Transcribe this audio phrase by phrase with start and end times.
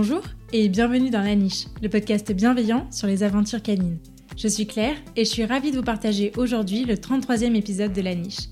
[0.00, 0.22] Bonjour
[0.52, 3.98] et bienvenue dans La Niche, le podcast bienveillant sur les aventures canines.
[4.36, 8.00] Je suis Claire et je suis ravie de vous partager aujourd'hui le 33e épisode de
[8.00, 8.46] La Niche.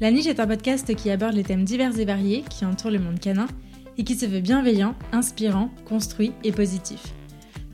[0.00, 3.00] La Niche est un podcast qui aborde les thèmes divers et variés qui entourent le
[3.00, 3.48] monde canin
[3.98, 7.02] et qui se veut bienveillant, inspirant, construit et positif.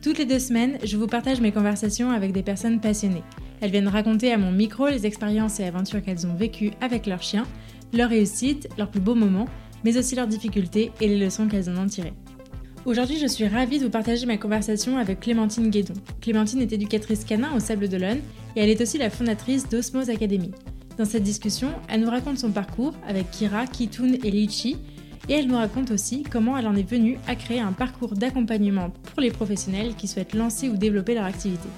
[0.00, 3.24] Toutes les deux semaines, je vous partage mes conversations avec des personnes passionnées.
[3.60, 7.22] Elles viennent raconter à mon micro les expériences et aventures qu'elles ont vécues avec leurs
[7.22, 7.46] chiens,
[7.92, 9.48] leurs réussites, leurs plus beaux moments,
[9.84, 12.14] mais aussi leurs difficultés et les leçons qu'elles en ont tirées.
[12.88, 15.92] Aujourd'hui, je suis ravie de vous partager ma conversation avec Clémentine Guédon.
[16.22, 18.20] Clémentine est éducatrice canin au Sable d'Olonne
[18.56, 20.52] et elle est aussi la fondatrice d'Osmose Academy.
[20.96, 24.78] Dans cette discussion, elle nous raconte son parcours avec Kira, Kitoun et Lichi
[25.28, 28.88] et elle nous raconte aussi comment elle en est venue à créer un parcours d'accompagnement
[28.88, 31.68] pour les professionnels qui souhaitent lancer ou développer leur activité.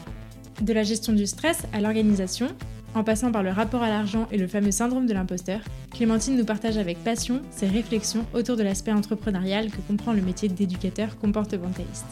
[0.63, 2.47] De la gestion du stress à l'organisation,
[2.95, 5.61] en passant par le rapport à l'argent et le fameux syndrome de l'imposteur,
[5.93, 10.49] Clémentine nous partage avec passion ses réflexions autour de l'aspect entrepreneurial que comprend le métier
[10.49, 12.07] d'éducateur comportementaliste.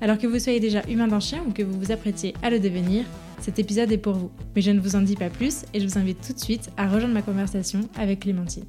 [0.00, 2.58] Alors que vous soyez déjà humain d'un chien ou que vous vous apprêtiez à le
[2.60, 3.04] devenir,
[3.40, 4.30] cet épisode est pour vous.
[4.56, 6.70] Mais je ne vous en dis pas plus et je vous invite tout de suite
[6.76, 8.64] à rejoindre ma conversation avec Clémentine.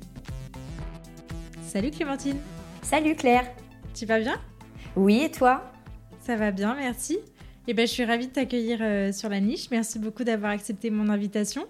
[1.63, 2.37] Salut Clémentine
[2.81, 3.45] Salut Claire
[3.93, 4.35] Tu vas bien?
[4.95, 5.63] Oui et toi?
[6.25, 7.17] Ça va bien, merci.
[7.67, 9.71] Eh ben, je suis ravie de t'accueillir euh, sur la niche.
[9.71, 11.65] Merci beaucoup d'avoir accepté mon invitation.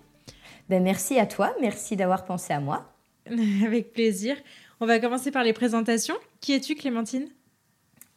[0.68, 2.92] Ben, merci à toi, merci d'avoir pensé à moi.
[3.66, 4.36] Avec plaisir.
[4.82, 6.16] On va commencer par les présentations.
[6.42, 7.28] Qui es-tu, Clémentine?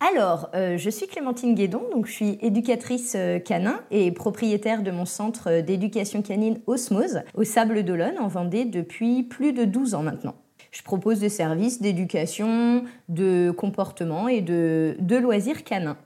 [0.01, 4.91] Alors, euh, je suis Clémentine Guédon, donc je suis éducatrice euh, canin et propriétaire de
[4.91, 10.03] mon centre d'éducation canine Osmose au Sable d'Olonne en Vendée depuis plus de 12 ans
[10.03, 10.35] maintenant.
[10.73, 15.97] Je propose des services d'éducation, de comportement et de, de loisirs canins.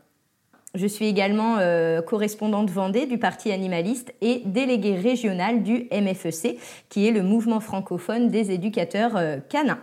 [0.74, 7.06] Je suis également euh, correspondante Vendée du Parti animaliste et déléguée régionale du MFEC, qui
[7.06, 9.82] est le mouvement francophone des éducateurs euh, canins.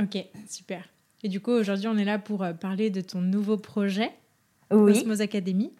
[0.00, 0.16] Ok,
[0.48, 0.88] super.
[1.22, 4.10] Et du coup, aujourd'hui, on est là pour euh, parler de ton nouveau projet,
[4.72, 5.04] oui.
[5.20, 5.72] Academy,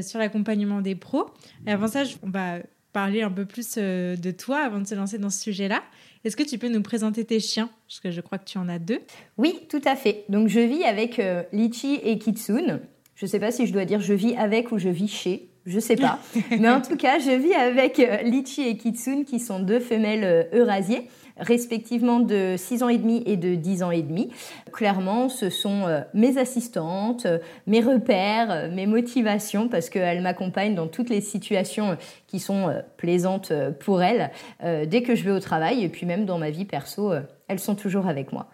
[0.00, 1.26] sur l'accompagnement des pros.
[1.66, 2.60] Et avant ça, on va
[2.92, 5.82] parler un peu plus de toi avant de se lancer dans ce sujet-là.
[6.24, 7.68] Est-ce que tu peux nous présenter tes chiens?
[7.86, 9.00] Parce que je crois que tu en as deux.
[9.36, 10.24] Oui, tout à fait.
[10.30, 11.20] Donc, je vis avec
[11.52, 12.80] Lichi et Kitsune.
[13.18, 15.48] Je ne sais pas si je dois dire je vis avec ou je vis chez.
[15.66, 16.20] Je sais pas.
[16.52, 20.22] Mais en tout cas, je vis avec euh, Lichi et Kitsune, qui sont deux femelles
[20.22, 24.30] euh, eurasiers, respectivement de 6 ans et demi et de 10 ans et demi.
[24.72, 27.26] Clairement, ce sont euh, mes assistantes,
[27.66, 34.00] mes repères, mes motivations, parce qu'elles m'accompagnent dans toutes les situations qui sont plaisantes pour
[34.00, 34.30] elles,
[34.62, 37.12] dès que je vais au travail, et puis même dans ma vie perso,
[37.48, 38.48] elles sont toujours avec moi.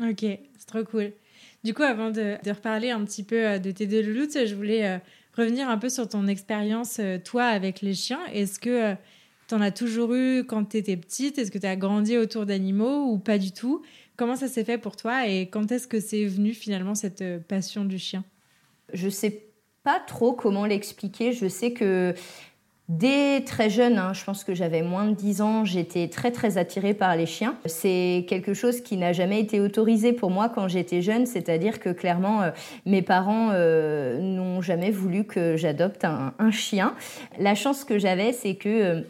[0.00, 1.12] Ok, c'est trop cool.
[1.64, 4.86] Du coup, avant de, reparler un petit peu euh, de tes deux louloutes, je voulais
[4.86, 4.98] euh,
[5.36, 8.24] revenir un peu sur ton expérience, euh, toi, avec les chiens.
[8.32, 8.94] Est-ce que
[9.48, 11.38] tu en as toujours eu quand tu étais petite?
[11.38, 13.82] Est-ce que tu as grandi autour d'animaux ou pas du tout?
[14.16, 17.84] Comment ça s'est fait pour toi et quand est-ce que c'est venu finalement cette passion
[17.84, 18.24] du chien?
[18.92, 19.44] Je sais
[19.84, 21.32] pas trop comment l'expliquer.
[21.32, 22.14] Je sais que
[22.88, 26.56] Dès très jeune, hein, je pense que j'avais moins de 10 ans, j'étais très très
[26.56, 27.54] attirée par les chiens.
[27.66, 31.90] C'est quelque chose qui n'a jamais été autorisé pour moi quand j'étais jeune, c'est-à-dire que
[31.90, 32.50] clairement euh,
[32.86, 36.94] mes parents euh, n'ont jamais voulu que j'adopte un, chien.
[37.38, 39.00] La chance que j'avais, c'est que euh,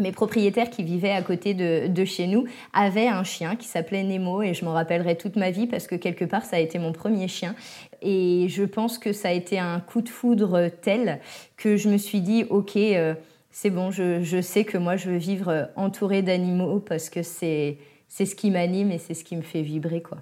[0.00, 4.42] mes propriétaires qui vivaient à côté de, chez nous avaient un chien qui s'appelait Nemo
[4.42, 6.92] et je m'en rappellerai toute ma vie parce que quelque part ça a été mon
[6.92, 7.54] premier chien
[8.02, 11.20] et je pense que ça a été un coup de foudre tel
[11.56, 13.14] que je me suis dit ok euh,
[13.50, 17.76] c'est bon je, je, sais que moi je veux vivre entourée d'animaux parce que c'est
[18.08, 20.18] c'est ce qui m'anime et c'est ce qui me fait vibrer quoi.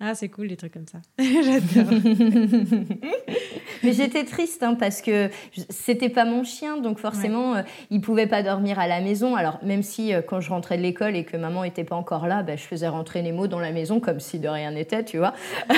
[0.00, 0.98] Ah, c'est cool, les trucs comme ça.
[1.18, 1.92] J'adore.
[3.82, 5.30] Mais j'étais triste hein, parce que
[5.70, 9.36] c'était pas mon chien, donc forcément, euh, il pouvait pas dormir à la maison.
[9.36, 12.26] Alors, même si euh, quand je rentrais de l'école et que maman était pas encore
[12.26, 15.18] là, bah, je faisais rentrer Nemo dans la maison comme si de rien n'était, tu
[15.18, 15.34] vois.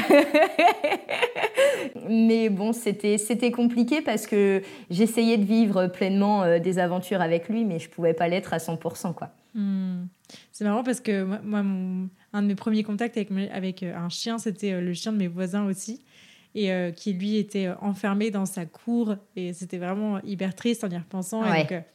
[2.08, 7.64] Mais bon, c'était compliqué parce que j'essayais de vivre pleinement euh, des aventures avec lui,
[7.64, 9.30] mais je pouvais pas l'être à 100%, quoi.
[9.54, 10.06] Hmm.
[10.52, 14.08] C'est marrant parce que moi, mon un de mes premiers contacts avec, avec euh, un
[14.08, 16.00] chien, c'était le chien de mes voisins aussi,
[16.54, 20.90] et euh, qui lui était enfermé dans sa cour, et c'était vraiment hyper triste en
[20.90, 21.42] y repensant.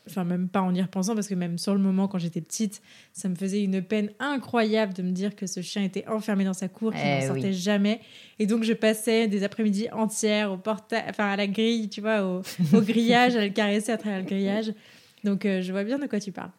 [0.08, 2.82] enfin, même pas en y repensant, parce que même sur le moment, quand j'étais petite,
[3.12, 6.54] ça me faisait une peine incroyable de me dire que ce chien était enfermé dans
[6.54, 8.00] sa cour, qu'il ne eh sortait jamais.
[8.40, 12.24] Et donc, je passais des après-midi entières au portail, enfin, à la grille, tu vois,
[12.24, 12.42] au,
[12.74, 14.74] au grillage, à le caresser à travers le grillage.
[15.24, 16.52] Donc, je vois bien de quoi tu parles.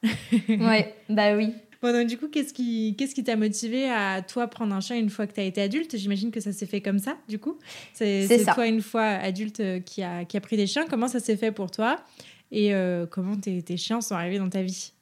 [0.49, 1.55] ouais, bah oui.
[1.87, 4.97] Bon, donc du coup, qu'est-ce qui qu'est-ce qui t'a motivé à toi prendre un chien
[4.97, 5.97] une fois que tu as été adulte?
[5.97, 7.61] J'imagine que ça s'est fait comme ça, du coup.
[7.93, 10.85] C'est toi, une fois adulte, euh, qui a, qui a pris des chiens.
[10.89, 12.03] Comment ça s'est fait pour toi?
[12.51, 14.95] Et euh, comment tes, tes chiens sont arrivés dans ta vie?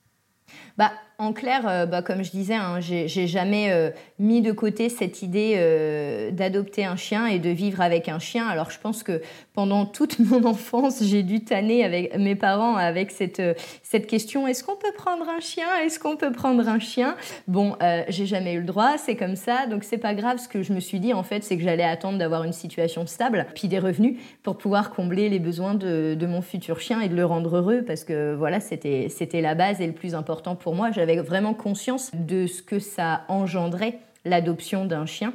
[0.77, 4.89] Bah, en clair, euh, bah, comme je disais, hein, j'ai jamais euh, mis de côté
[4.89, 8.47] cette idée euh, d'adopter un chien et de vivre avec un chien.
[8.49, 9.23] Alors je pense que
[9.53, 13.41] pendant toute mon enfance, j'ai dû tanner avec mes parents avec cette,
[13.83, 15.67] cette question est-ce qu'on peut prendre un chien?
[15.85, 17.17] Est-ce qu'on peut prendre un chien?
[17.47, 17.77] Bon,
[18.09, 20.39] j'ai jamais eu le droit, c'est comme ça, donc c'est pas grave.
[20.39, 23.07] Ce que je me suis dit en fait, c'est que j'allais attendre d'avoir une situation
[23.07, 27.09] stable, puis des revenus pour pouvoir combler les besoins de, de, mon futur chien et
[27.09, 30.75] de le rendre heureux, parce que voilà, c'était la base et le plus important pour
[30.75, 35.35] moi j'avais vraiment conscience de ce que ça engendrait l'adoption d'un chien.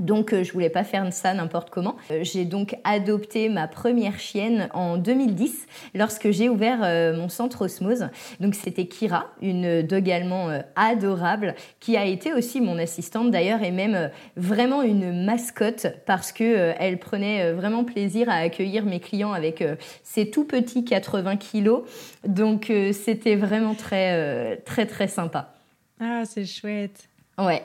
[0.00, 1.96] Donc euh, je voulais pas faire ça n'importe comment.
[2.10, 7.64] Euh, j'ai donc adopté ma première chienne en 2010 lorsque j'ai ouvert euh, mon centre
[7.64, 8.08] Osmose.
[8.40, 13.70] Donc c'était Kira, une dog allemand adorable qui a été aussi mon assistante d'ailleurs et
[13.70, 19.64] même vraiment une mascotte parce que elle prenait vraiment plaisir à accueillir mes clients avec
[20.02, 21.82] ses tout petits 80 kilos.
[22.26, 25.54] Donc c'était vraiment très très très sympa.
[26.00, 27.08] Ah, c'est chouette.
[27.38, 27.62] Ouais.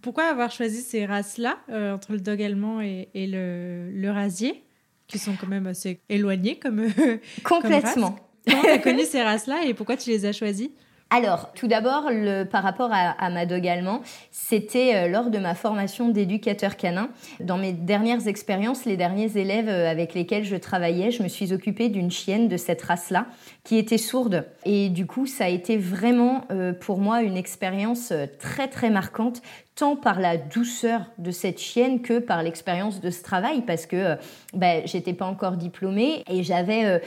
[0.00, 4.64] Pourquoi avoir choisi ces races-là, euh, entre le dog allemand et, le, le, rasier,
[5.06, 6.86] qui sont quand même assez éloignés comme.
[7.44, 8.16] Complètement.
[8.46, 10.70] Comment tu as connu ces races-là et pourquoi tu les as choisis
[11.14, 12.08] alors, tout d'abord,
[12.50, 14.00] par rapport à, ma dog allemand,
[14.30, 17.10] c'était euh, lors de ma formation d'éducateur canin.
[17.38, 21.52] Dans mes dernières expériences, les derniers élèves euh, avec lesquels je travaillais, je me suis
[21.52, 23.26] occupée d'une chienne de cette race-là
[23.62, 24.46] qui était sourde.
[24.64, 29.42] Et du coup, ça a été vraiment euh, pour moi une expérience très très marquante
[29.74, 34.16] tant par la douceur de cette chienne que par l'expérience de ce travail parce que
[34.52, 36.98] ben, j'étais pas encore diplômée et j'avais euh,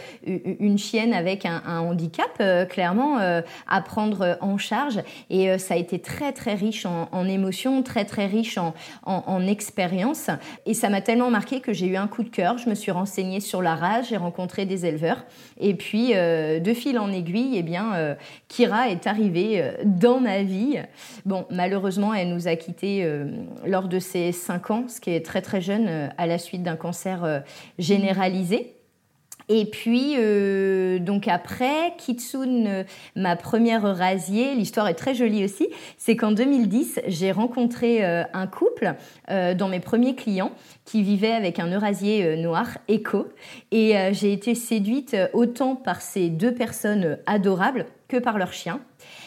[0.60, 3.18] une chienne avec un, handicap euh, clairement
[3.68, 5.00] à prendre en charge.
[5.30, 8.74] Et ça a été très très riche en, émotions, très très riche en,
[9.06, 10.30] en, expérience
[10.66, 12.92] et ça m'a tellement marqué que j'ai eu un coup de cœur, je me suis
[12.92, 15.26] renseignée sur la rage, j'ai rencontré des éleveurs.
[15.60, 18.16] Et puis de fil en aiguille, et eh bien
[18.48, 20.80] Kira est arrivée dans ma vie.
[21.26, 23.26] Bon, malheureusement, elle nous a quitté euh,
[23.66, 26.64] lors de ses 5 ans, ce qui est très très jeune, euh, à la suite
[26.64, 27.40] d'un cancer euh,
[27.80, 28.74] généralisé.
[29.48, 30.16] Et puis,
[31.02, 32.84] donc après, Kitsune,
[33.16, 35.68] ma première rasier, l'histoire est très jolie aussi,
[36.00, 38.96] c'est qu'en 2010, j'ai rencontré un couple
[39.30, 40.52] dans mes premiers clients
[40.84, 43.28] qui vivait avec un eurasier noir, Echo,
[43.72, 48.82] et j'ai été séduite autant par ces deux personnes adorables que par leur chien.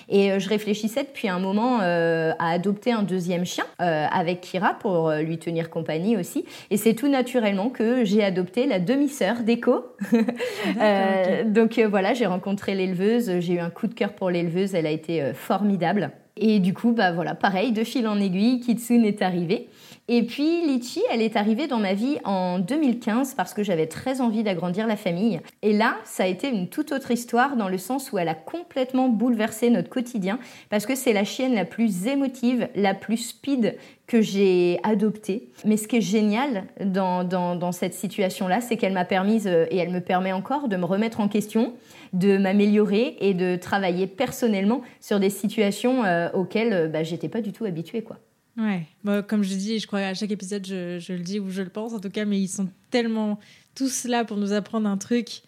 [0.09, 4.41] Et euh, je réfléchissais depuis un moment euh, à adopter un deuxième chien euh, avec
[4.41, 6.45] Kira pour lui tenir compagnie aussi.
[6.71, 9.85] Et c'est tout naturellement que j'ai adopté la demi-sœur d'Echo.
[11.47, 14.91] donc voilà, j'ai rencontré l'éleveuse, j'ai eu un coup de cœur pour l'éleveuse, elle a
[14.91, 16.11] été formidable.
[16.40, 19.69] Et du coup, bah voilà, pareil, de fil en aiguille, Kitsune est arrivée.
[20.11, 24.23] Et puis Litchi, elle est arrivée dans ma vie en 2015 parce que j'avais très
[24.23, 25.40] envie d'agrandir la famille.
[25.61, 28.35] Et là, ça a été une toute autre histoire dans le sens où elle a
[28.35, 30.38] complètement bouleversé notre quotidien
[30.70, 33.76] parce que c'est la chienne la plus émotive, la plus speed
[34.09, 35.51] que j'ai adoptée.
[35.67, 39.91] Mais ce qui est génial dans, cette situation-là, c'est qu'elle m'a permis, euh, et elle
[39.91, 41.75] me permet encore, de me remettre en question,
[42.15, 47.43] de m'améliorer et de travailler personnellement sur des situations euh, auxquelles euh, bah, j'étais pas
[47.43, 48.03] du tout habituée.
[48.03, 48.19] quoi.
[48.57, 48.83] Ouais,
[49.29, 51.69] comme je dis, je crois à chaque épisode, je, je, le dis ou je le
[51.69, 53.39] pense en tout cas, mais ils sont tellement
[53.77, 55.43] tous là pour nous apprendre un truc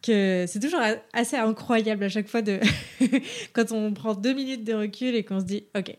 [0.00, 0.80] que c'est toujours
[1.12, 2.60] assez incroyable à chaque fois de
[3.52, 5.96] quand on prend deux minutes de recul et qu'on se dit, ok,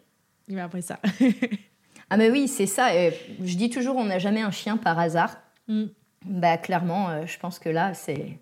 [0.48, 1.00] il m'a appris ça.
[2.12, 2.90] ah mais oui, c'est ça.
[2.92, 5.38] je dis toujours, on n'a jamais un chien par hasard.
[5.70, 5.86] Mm.
[6.26, 8.38] Bah clairement, euh, je pense que là, c'est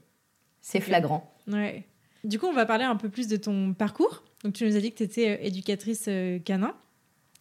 [0.60, 1.32] c'est flagrant.
[1.48, 1.84] Ouais.
[2.24, 4.24] Du coup, on va parler un peu plus de ton parcours.
[4.44, 6.74] Donc, tu nous as dit que tu étais euh, éducatrice euh, canin.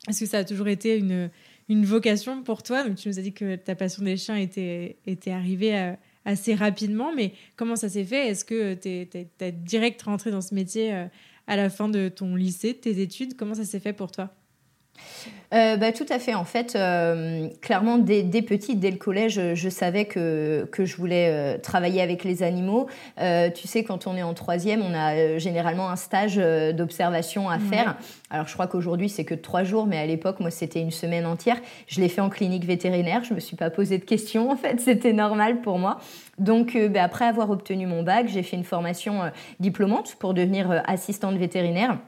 [0.07, 1.31] Est-ce que ça a toujours été une,
[1.71, 2.85] une vocation pour toi?
[2.85, 5.95] Donc, tu nous as dit que ta passion des chiens était, était arrivée
[6.27, 8.29] assez rapidement, mais comment ça s'est fait?
[8.29, 10.93] Est-ce que tu es, direct rentré dans ce métier
[11.47, 13.35] à la fin de ton lycée, de tes études?
[13.37, 14.38] Comment ça s'est fait pour toi?
[15.55, 16.35] Euh, bah, tout à fait.
[16.35, 20.97] En fait, euh, clairement, dès, dès, petite, dès le collège, je savais que, que je
[20.97, 22.87] voulais euh, travailler avec les animaux.
[23.17, 27.97] tu sais, quand on est en troisième, on a généralement un stage d'observation à faire.
[28.31, 31.25] Alors, je crois qu'aujourd'hui, c'est que trois jours, mais à l'époque, moi, c'était une semaine
[31.25, 31.57] entière.
[31.87, 33.25] Je l'ai fait en clinique vétérinaire.
[33.25, 34.51] Je me suis pas posé de questions.
[34.51, 35.99] En fait, c'était normal pour moi.
[36.39, 41.37] Donc, bah, après avoir obtenu mon bac, j'ai fait une formation diplômante pour devenir assistante
[41.37, 41.99] vétérinaire.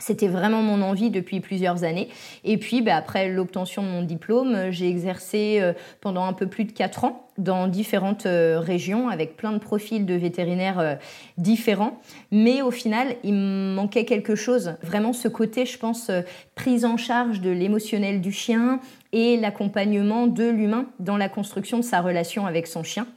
[0.00, 2.08] C'était vraiment mon envie depuis plusieurs années.
[2.44, 6.64] Et puis, bah, après l'obtention de mon diplôme, j'ai exercé euh, pendant un peu plus
[6.66, 10.94] de quatre ans dans différentes euh, régions avec plein de profils de vétérinaires euh,
[11.36, 12.00] différents.
[12.30, 14.74] Mais au final, il me manquait quelque chose.
[14.84, 16.12] Vraiment ce côté, je pense,
[16.54, 18.78] prise en charge de l'émotionnel du chien
[19.12, 23.08] et l'accompagnement de l'humain dans la construction de sa relation avec son chien.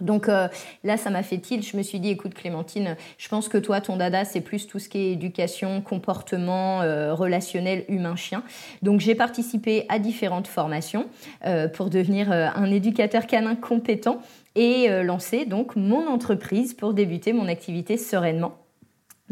[0.00, 0.48] Donc euh,
[0.84, 1.66] là, ça m'a fait tilt.
[1.66, 4.78] Je me suis dit, écoute Clémentine, je pense que toi, ton dada, c'est plus tout
[4.78, 8.42] ce qui est éducation, comportement euh, relationnel humain-chien.
[8.82, 11.06] Donc j'ai participé à différentes formations
[11.44, 14.20] euh, pour devenir un éducateur canin compétent
[14.54, 18.61] et lancer donc mon entreprise pour débuter mon activité sereinement.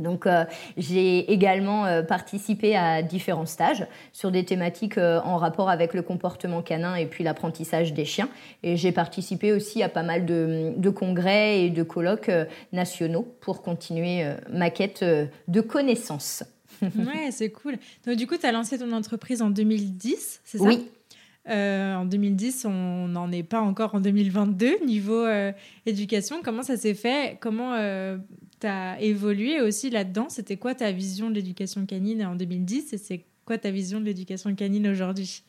[0.01, 0.45] Donc euh,
[0.77, 6.03] j'ai également euh, participé à différents stages sur des thématiques euh, en rapport avec le
[6.03, 8.29] comportement canin et puis l'apprentissage des chiens.
[8.63, 12.31] Et j'ai participé aussi à pas mal de, de congrès et de colloques
[12.73, 15.05] nationaux pour continuer ma quête
[15.49, 16.43] de connaissances.
[16.83, 17.77] ouais, c'est cool.
[18.07, 20.65] Donc du coup, tu as lancé ton entreprise en 2010, c'est ça?
[20.65, 20.87] Oui.
[21.47, 25.27] en 2010, on n'en est pas encore en 2022 niveau
[25.87, 26.41] éducation.
[26.43, 27.37] Comment ça s'est fait?
[27.41, 27.75] Comment
[28.61, 30.27] tu as évolué aussi là-dedans.
[30.29, 34.05] C'était quoi ta vision de l'éducation canine en 2010 et c'est quoi ta vision de
[34.05, 35.43] l'éducation canine aujourd'hui?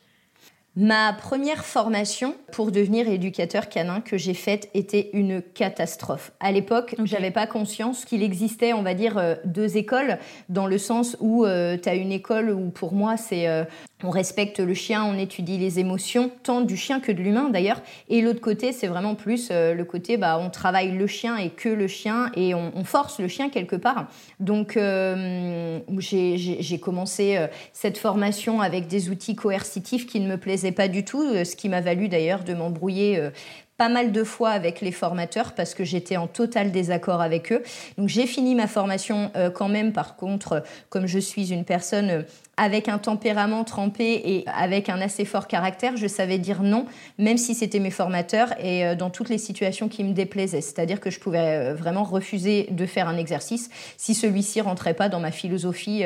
[0.74, 6.32] Ma première formation pour devenir éducateur canin que j'ai faite était une catastrophe.
[6.40, 10.78] À l'époque, j'avais pas conscience qu'il existait, on va dire, euh, deux écoles, dans le
[10.78, 13.64] sens où euh, tu as une école où pour moi c'est euh,
[14.04, 17.80] on respecte le chien, on étudie les émotions, tant du chien que de l'humain d'ailleurs.
[18.08, 21.50] Et l'autre côté, c'est vraiment plus euh, le côté, bah, on travaille le chien et
[21.50, 24.08] que le chien et on, force le chien quelque part.
[24.40, 30.72] Donc euh, j'ai commencé euh, cette formation avec des outils coercitifs qui ne me plaisaient
[30.72, 33.30] pas du tout, ce qui m'a valu d'ailleurs de m'embrouiller
[33.78, 37.62] pas mal de fois avec les formateurs parce que j'étais en total désaccord avec eux.
[37.98, 39.92] Donc j'ai fini ma formation quand même.
[39.92, 42.24] Par contre, comme je suis une personne
[42.62, 46.86] avec un tempérament trempé et avec un assez fort caractère, je savais dire non,
[47.18, 50.60] même si c'était mes formateurs et dans toutes les situations qui me déplaisaient.
[50.60, 55.20] C'est-à-dire que je pouvais vraiment refuser de faire un exercice si celui-ci rentrait pas dans
[55.20, 56.04] ma philosophie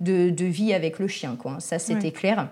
[0.00, 1.36] de, vie avec le chien.
[1.38, 1.58] Quoi.
[1.60, 2.48] Ça, c'était clair.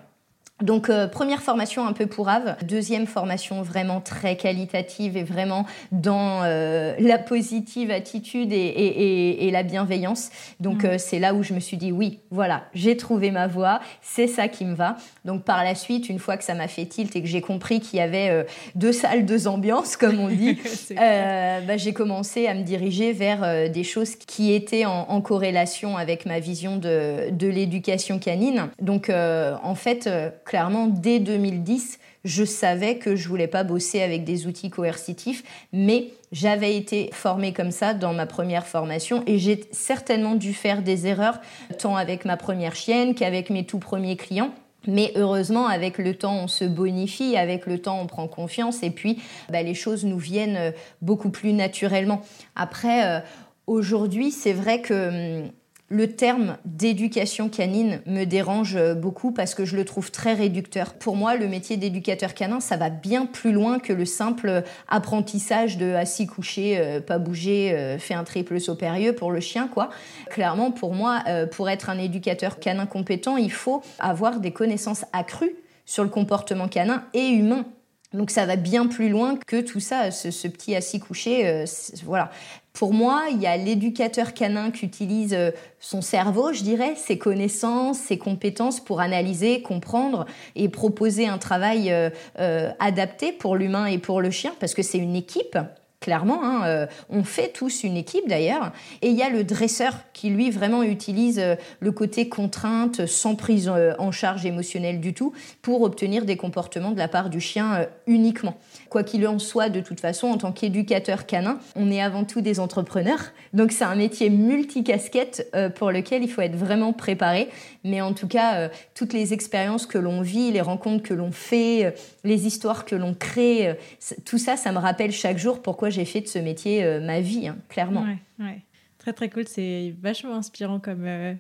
[0.62, 5.64] Donc euh, première formation un peu pour Ave, deuxième formation vraiment très qualitative et vraiment
[5.90, 10.30] dans euh, la positive attitude et, la bienveillance.
[10.60, 10.86] Donc mm.
[10.86, 14.26] euh, c'est là où je me suis dit oui, voilà, j'ai trouvé ma voie, c'est
[14.26, 14.96] ça qui me va.
[15.24, 17.80] Donc par la suite, une fois que ça m'a fait tilt et que j'ai compris
[17.80, 20.58] qu'il y avait deux salles, deux ambiances, comme on dit,
[20.96, 26.38] bah, j'ai commencé à me diriger vers des choses qui étaient en, corrélation avec ma
[26.38, 28.68] vision de, de l'éducation canine.
[28.80, 30.08] Donc en fait
[30.50, 36.08] clairement, dès 2010, je savais que je voulais pas bosser avec des outils coercitifs, mais
[36.32, 41.06] j'avais été formée comme ça dans ma première formation et j'ai certainement dû faire des
[41.06, 41.38] erreurs,
[41.78, 44.50] tant avec ma première chienne qu'avec mes tout premiers clients.
[44.88, 48.90] Mais heureusement, avec le temps, on se bonifie, avec le temps, on prend confiance et
[48.90, 52.22] puis bah, les choses nous viennent euh, beaucoup plus naturellement.
[52.56, 53.20] Après, euh,
[53.68, 55.50] aujourd'hui, c'est vrai que hum,
[55.92, 60.94] le terme d'éducation canine me dérange beaucoup parce que je le trouve très réducteur.
[60.94, 65.78] Pour moi, le métier d'éducateur canin, ça va bien plus loin que le simple apprentissage
[65.78, 69.66] de assis couché, euh, pas bouger, euh, fait un triple saut périlleux pour le chien,
[69.66, 69.90] quoi.
[70.30, 75.04] Clairement, pour moi, euh, pour être un éducateur canin compétent, il faut avoir des connaissances
[75.12, 75.56] accrues
[75.86, 77.66] sur le comportement canin et humain.
[78.12, 81.64] Donc ça va bien plus loin que tout ça, ce, petit assis couché.
[82.04, 82.30] voilà.
[82.72, 85.50] Pour moi, il y a l'éducateur canin qui utilise euh,
[85.80, 90.24] son cerveau, je dirais, ses connaissances, ses compétences pour analyser, comprendre
[90.54, 94.82] et proposer un travail euh, euh, adapté pour l'humain et pour le chien, parce que
[94.82, 95.58] c'est une équipe.
[96.00, 98.72] Clairement, hein, on fait tous une équipe d'ailleurs.
[99.02, 101.44] Et il y a le dresseur qui, lui, vraiment utilise
[101.78, 106.98] le côté contrainte, sans prise en charge émotionnelle du tout, pour obtenir des comportements de
[106.98, 108.56] la part du chien uniquement.
[108.90, 112.42] Quoi qu'il en soit, de toute façon, en tant qu'éducateur canin, on est avant tout
[112.42, 113.32] des entrepreneurs.
[113.54, 117.48] Donc c'est un métier multicasquette pour lequel il faut être vraiment préparé.
[117.84, 121.94] Mais en tout cas, toutes les expériences que l'on vit, les rencontres que l'on fait,
[122.24, 123.76] les histoires que l'on crée,
[124.24, 127.20] tout ça, ça me rappelle chaque jour pourquoi j'ai fait de ce métier euh, ma
[127.20, 128.06] vie, hein, clairement.
[128.38, 128.62] Ouais,
[128.98, 131.34] Très très cool, c'est vachement inspirant comme, euh,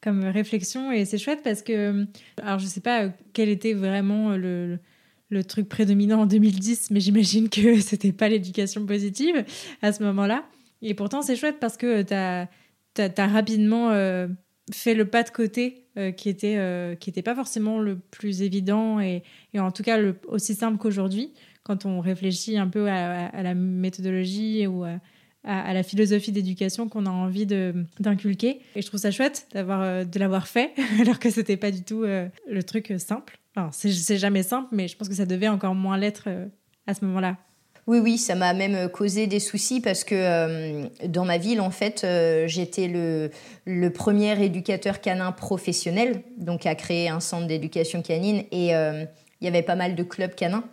[0.00, 2.06] comme réflexion et c'est chouette parce que,
[2.42, 4.78] alors je sais pas euh, quel était vraiment le,
[5.30, 9.44] le truc prédominant en 2010, mais j'imagine que c'était pas l'éducation positive
[9.82, 10.44] à ce moment-là.
[10.82, 13.90] Et pourtant c'est chouette parce que tu as, rapidement
[14.72, 19.22] fait le pas de côté qui était qui pas forcément le plus évident et,
[19.56, 21.32] en tout cas aussi simple qu'aujourd'hui
[21.64, 25.00] quand on réfléchit un peu à, la méthodologie ou à,
[25.44, 28.60] la philosophie d'éducation qu'on a envie d'inculquer.
[28.76, 32.04] Et je trouve ça chouette euh, de l'avoir fait, alors que c'était pas du tout
[32.04, 33.38] euh, le truc simple.
[33.56, 36.46] Enfin, c'est jamais simple, mais je pense que ça devait encore moins l'être euh,
[36.86, 37.36] à ce moment-là.
[37.86, 42.06] Oui, oui, ça m'a même causé des soucis parce que dans ma ville, en fait,
[42.46, 43.30] j'étais le,
[43.66, 49.08] le, premier éducateur canin professionnel, donc à créer un centre d'éducation canine, et il
[49.42, 50.64] y avait pas mal de clubs canins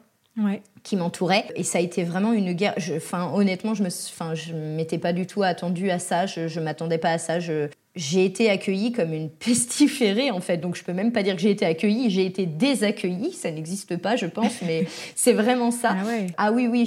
[0.83, 4.53] qui m'entourait et ça a été vraiment une guerre enfin honnêtement je me enfin je
[4.53, 8.23] m'étais pas du tout attendue à ça je, je m'attendais pas à ça je j'ai
[8.23, 10.57] été accueillie comme une pestiférée en fait.
[10.57, 13.33] Donc je peux même pas dire que j'ai été accueillie, j'ai été désaccueillie.
[13.33, 15.95] Ça n'existe pas, je pense, mais c'est vraiment ça.
[15.99, 16.27] Ah, ouais.
[16.37, 16.85] ah oui, oui,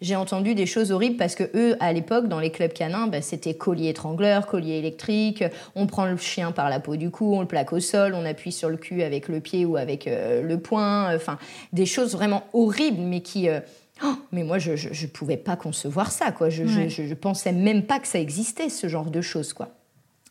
[0.00, 3.22] j'ai entendu des choses horribles parce que eux, à l'époque, dans les clubs canins, bah,
[3.22, 5.42] c'était collier étrangleur, collier électrique.
[5.74, 8.24] On prend le chien par la peau du cou, on le plaque au sol, on
[8.26, 11.14] appuie sur le cul avec le pied ou avec euh, le poing.
[11.14, 11.38] Enfin,
[11.72, 13.60] des choses vraiment horribles, mais qui euh,
[14.04, 16.50] Oh, mais moi, je, je, pouvais pas concevoir ça, quoi.
[16.50, 19.70] Je, je, je, pensais même pas que ça existait, ce genre de choses, quoi.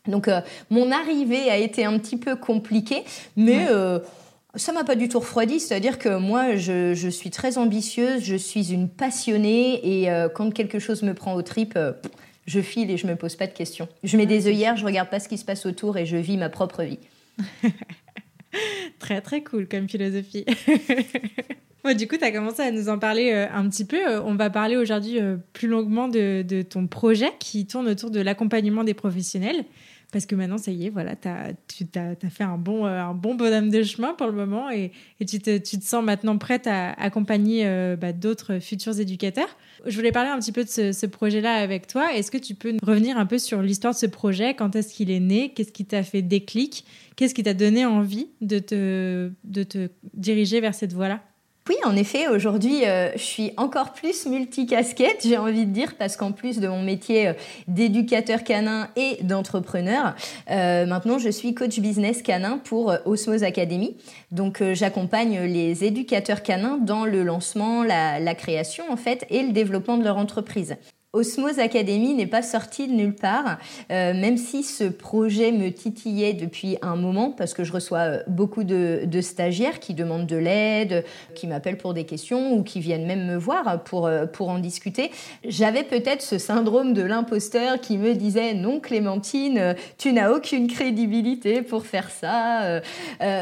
[0.08, 3.04] Donc euh, mon arrivée a été un petit peu compliquée,
[3.36, 4.00] mais euh,
[4.56, 5.60] ça m'a pas du tout refroidi.
[5.60, 10.80] C'est-à-dire que moi, je, suis très ambitieuse, je suis une passionnée, et euh, quand quelque
[10.80, 11.78] chose me prend au trip,
[12.46, 13.88] je file et je me pose pas de questions.
[14.04, 16.38] Je mets des œillères, je regarde pas ce qui se passe autour et je vis
[16.38, 17.00] ma propre vie.
[19.00, 20.46] très très cool comme philosophie.
[21.98, 24.20] du coup, tu as commencé à nous en parler un petit peu.
[24.20, 25.20] on va parler aujourd'hui
[25.54, 29.66] plus longuement de, de, ton projet qui tourne autour de l'accompagnement des professionnels
[30.16, 33.36] parce que maintenant, ça y est, voilà, as, tu as, fait un bon, euh, bon
[33.36, 34.94] bonhomme de chemin pour le moment et,
[35.28, 39.58] tu, te, sens maintenant prête à accompagner euh, bah, d'autres futurs éducateurs.
[39.86, 42.14] Je voulais parler un petit peu de ce, ce projet-là avec toi.
[42.14, 44.54] Est-ce que tu peux revenir un peu sur l'histoire de ce projet?
[44.54, 45.52] Quand est-ce qu'il est né?
[45.54, 46.86] Qu'est-ce qui t'a fait déclic?
[47.18, 51.26] Qu'est-ce qui t'a donné envie de te, de te diriger vers cette voie-là?
[51.68, 56.16] Oui, en effet, aujourd'hui, euh, je suis encore plus multicasquette, j'ai envie de dire, parce
[56.16, 57.34] qu'en plus de mon métier euh,
[57.68, 60.14] d'éducateur canin et d'entrepreneur,
[60.52, 63.98] euh, maintenant je suis coach business canin pour Osmose Academy.
[64.32, 69.52] Donc j'accompagne les éducateurs canins dans le lancement, la, la création en fait, et le
[69.52, 70.78] développement de leur entreprise.
[71.16, 73.58] Osmose Academy n'est pas sorti de nulle part,
[73.92, 78.20] euh, même si ce projet me titillait depuis un moment, parce que je reçois euh,
[78.28, 83.06] beaucoup de, stagiaires qui demandent de l'aide, qui m'appellent pour des questions ou qui viennent
[83.06, 85.10] même me voir pour, euh, pour en discuter.
[85.46, 91.62] J'avais peut-être ce syndrome de l'imposteur qui me disait non Clémentine, tu n'as aucune crédibilité
[91.62, 92.82] pour faire ça.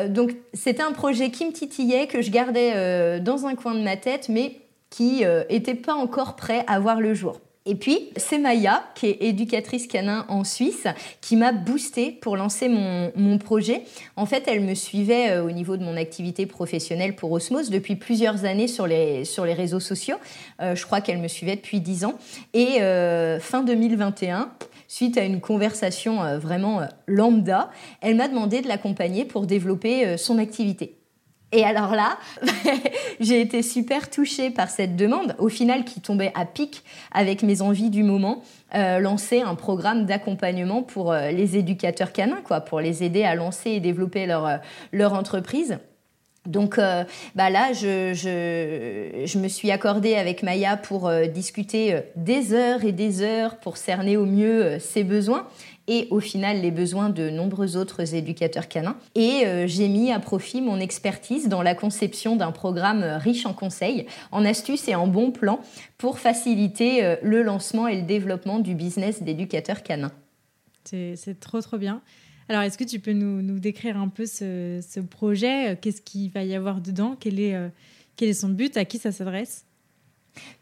[0.10, 3.98] donc c'était un projet qui me titillait, que je gardais dans un coin de ma
[3.98, 4.60] tête, mais
[4.90, 7.40] qui n'était pas encore prêt à voir le jour.
[7.66, 10.86] Et puis, c'est Maya, qui est éducatrice canin en Suisse,
[11.22, 13.84] qui m'a boosté pour lancer mon, mon, projet.
[14.18, 17.96] En fait, elle me suivait euh, au niveau de mon activité professionnelle pour Osmose depuis
[17.96, 20.18] plusieurs années sur les, sur les réseaux sociaux.
[20.62, 22.16] Euh, je crois qu'elle me suivait depuis 10 ans.
[22.54, 24.52] Et euh, fin 2021,
[24.90, 27.72] suite à une conversation vraiment lambda,
[28.02, 30.98] elle m'a demandé de l'accompagner pour développer son activité.
[31.54, 32.18] Et alors là,
[33.20, 37.62] j'ai été super touchée par cette demande, au final qui tombait à pic avec mes
[37.62, 38.42] envies du moment,
[38.74, 43.36] euh, lancer un programme d'accompagnement pour euh, les éducateurs canins, quoi, pour les aider à
[43.36, 45.78] lancer et développer leur, euh, entreprise.
[46.46, 53.22] Donc bah là, je, me suis accordée avec Maya pour discuter des heures et des
[53.22, 55.48] heures pour cerner au mieux ses besoins
[55.88, 58.98] et au final les besoins de nombreux autres éducateurs canins.
[59.16, 63.54] Et euh, j'ai mis à profit mon expertise dans la conception d'un programme riche en
[63.54, 65.62] conseils, en astuces et en bons plans
[65.98, 70.12] pour faciliter euh, le lancement et le développement du business d'éducateurs canins.
[70.86, 72.02] C'est trop trop bien.
[72.50, 75.78] Alors, est-ce que tu peux nous, décrire un peu ce, projet?
[75.82, 77.16] Qu'est-ce qu'il va y avoir dedans?
[77.20, 77.70] Quel est, euh,
[78.16, 78.76] quel est son but?
[78.78, 79.66] À qui ça s'adresse?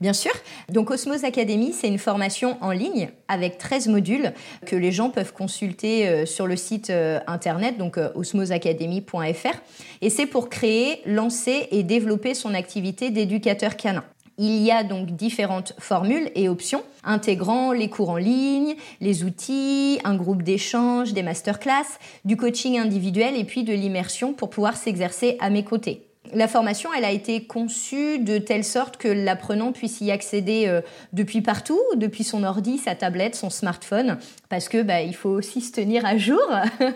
[0.01, 0.31] Bien sûr.
[0.69, 4.33] Donc Osmose Academy, c'est une formation en ligne avec 13 modules
[4.65, 9.57] que les gens peuvent consulter euh, sur le site euh, internet, donc euh, osmoseacademy.fr.
[10.01, 14.03] Et c'est pour créer, lancer et développer son activité d'éducateur canin.
[14.37, 19.99] Il y a donc différentes formules et options, intégrant les cours en ligne, les outils,
[20.03, 25.37] un groupe d'échange, des masterclass, du coaching individuel et puis de l'immersion pour pouvoir s'exercer
[25.39, 26.10] à mes côtés.
[26.33, 30.81] La formation, elle a été conçue de telle sorte que l'apprenant puisse y accéder euh,
[31.13, 34.17] depuis partout, depuis son ordi, sa tablette, son smartphone,
[34.51, 36.41] parce que bah, il faut aussi se tenir à jour.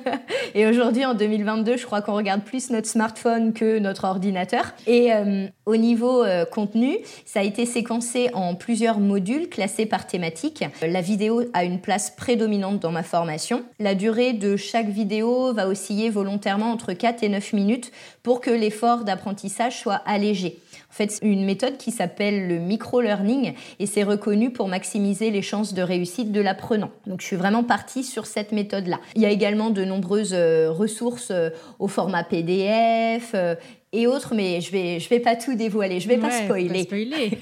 [0.56, 4.74] et aujourd'hui, en 2022, je crois qu'on regarde plus notre smartphone que notre ordinateur.
[4.88, 10.06] Et euh, au niveau euh, contenu, ça a été séquencé en plusieurs modules classés par
[10.06, 10.65] thématique.
[10.82, 13.63] La vidéo a une place prédominante dans ma formation.
[13.80, 18.52] La durée de chaque vidéo va osciller volontairement entre 4 et 9 minutes pour que
[18.52, 20.60] l'effort d'apprentissage soit allégé.
[20.95, 25.41] En fait, c'est une méthode qui s'appelle le micro-learning et c'est reconnu pour maximiser les
[25.41, 26.89] chances de réussite de l'apprenant.
[27.05, 29.01] Donc je suis vraiment partie sur cette méthode-là.
[29.13, 33.55] Il y a également de nombreuses euh, ressources euh, au format PDF euh,
[33.91, 36.84] et autres, mais je vais, je vais pas tout dévoiler, je vais pas spoiler.
[36.84, 37.38] spoiler.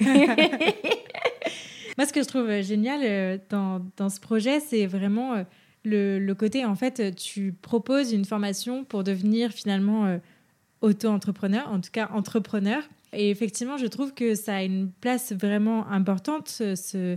[1.96, 5.44] Moi, ce que je trouve génial dans, dans ce projet, c'est vraiment
[5.84, 10.18] le, le, côté, en fait, tu proposes une formation pour devenir finalement
[10.80, 12.82] auto-entrepreneur, en tout cas entrepreneur.
[13.14, 17.16] Et effectivement, je trouve que ça a une place vraiment importante, ce,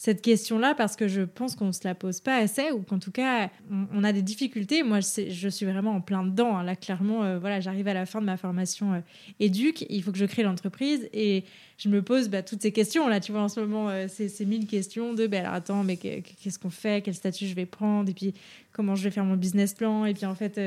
[0.00, 3.00] cette question-là parce que je pense qu'on ne se la pose pas assez ou qu'en
[3.00, 3.50] tout cas
[3.92, 4.84] on, a des difficultés.
[4.84, 6.56] Moi, je suis vraiment en plein dedans.
[6.56, 6.62] Hein.
[6.62, 9.00] Là, clairement, euh, voilà, j'arrive à la fin de ma formation euh,
[9.40, 9.84] éduque.
[9.90, 11.42] Il faut que je crée l'entreprise et
[11.78, 13.08] je me pose bah, toutes ces questions.
[13.08, 15.96] Là, tu vois, en ce moment, euh, c'est mille questions de bah, alors attends, mais
[15.96, 17.02] qu'est-ce qu'on fait?
[17.02, 18.08] Quel statut je vais prendre?
[18.08, 18.34] Et puis
[18.72, 20.04] comment je vais faire mon business plan?
[20.04, 20.60] Et puis en fait,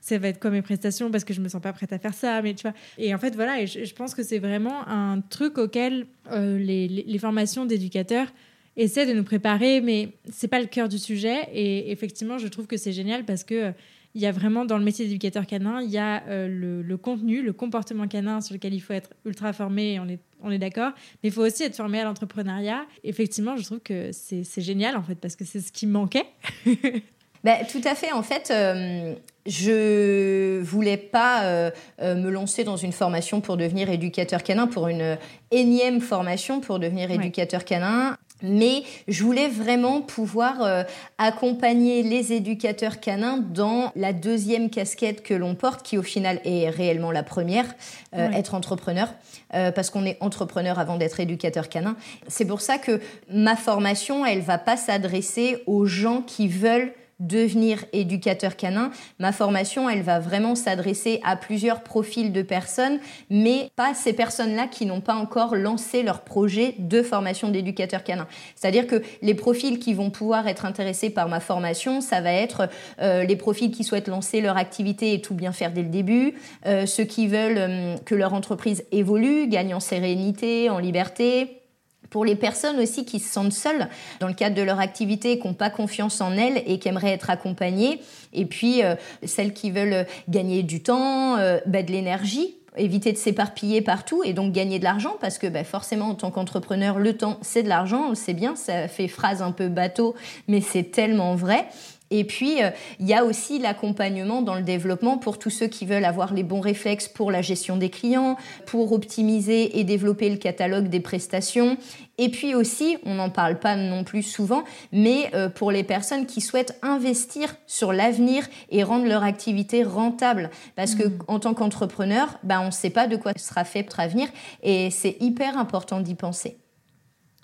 [0.00, 1.10] ça va être quoi mes prestations?
[1.10, 2.40] Parce que je me sens pas prête à faire ça.
[2.40, 2.74] Mais tu vois.
[2.98, 8.28] Et en fait, voilà, je, pense que c'est vraiment un truc auquel les formations d'éducateurs
[8.76, 11.48] essaie de nous préparer, mais c'est pas le cœur du sujet.
[11.52, 13.72] Et effectivement, je trouve que c'est génial parce que
[14.16, 17.42] il y a vraiment dans le métier d'éducateur canin, il y a euh, le, contenu,
[17.42, 20.58] le comportement canin sur lequel il faut être ultra formé, et on est, on est
[20.58, 22.86] d'accord, mais il faut aussi être formé à l'entrepreneuriat.
[23.04, 26.26] Effectivement, je trouve que c'est génial en fait, parce que c'est ce qui manquait.
[27.44, 28.10] Ben, tout à fait.
[28.10, 29.14] En fait, euh,
[29.46, 35.16] je voulais pas euh, me lancer dans une formation pour devenir éducateur canin, pour une
[35.52, 38.16] énième formation pour devenir éducateur canin.
[38.42, 40.82] Mais je voulais vraiment pouvoir euh,
[41.16, 46.68] accompagner les éducateurs canins dans la deuxième casquette que l'on porte, qui au final est
[46.68, 47.66] réellement la première,
[48.14, 49.08] euh, être entrepreneur,
[49.54, 51.96] euh, parce qu'on est entrepreneur avant d'être éducateur canin.
[52.28, 57.84] C'est pour ça que ma formation, elle va pas s'adresser aux gens qui veulent devenir
[57.92, 58.90] éducateur canin.
[59.18, 62.98] Ma formation, elle va vraiment s'adresser à plusieurs profils de personnes,
[63.30, 68.26] mais pas ces personnes-là qui n'ont pas encore lancé leur projet de formation d'éducateur canin.
[68.54, 72.68] C'est-à-dire que les profils qui vont pouvoir être intéressés par ma formation, ça va être
[73.00, 76.34] euh, les profils qui souhaitent lancer leur activité et tout bien faire dès le début,
[76.66, 81.62] euh, ceux qui veulent euh, que leur entreprise évolue, gagne en sérénité, en liberté,
[82.10, 83.88] pour les personnes aussi qui se sentent seules
[84.20, 87.12] dans le cadre de leur activité, qui n'ont pas confiance en elles et qui aimeraient
[87.12, 88.00] être accompagnées,
[88.32, 93.16] et puis euh, celles qui veulent gagner du temps, euh, bah, de l'énergie éviter de
[93.16, 97.16] s'éparpiller partout et donc gagner de l'argent parce que bah, forcément en tant qu'entrepreneur le
[97.16, 100.14] temps c'est de l'argent on sait bien ça fait phrase un peu bateau
[100.48, 101.66] mais c'est tellement vrai
[102.10, 105.86] et puis, euh, il y a aussi l'accompagnement dans le développement pour tous ceux qui
[105.86, 110.36] veulent avoir les bons réflexes pour la gestion des clients, pour optimiser et développer le
[110.36, 111.76] catalogue des prestations.
[112.18, 116.26] Et puis aussi, on n'en parle pas non plus souvent, mais euh, pour les personnes
[116.26, 120.50] qui souhaitent investir sur l'avenir et rendre leur activité rentable.
[120.76, 121.18] Parce que mmh.
[121.26, 124.28] en tant qu'entrepreneur, ben, on ne sait pas de quoi sera fait notre avenir
[124.62, 126.58] et c'est hyper important d'y penser.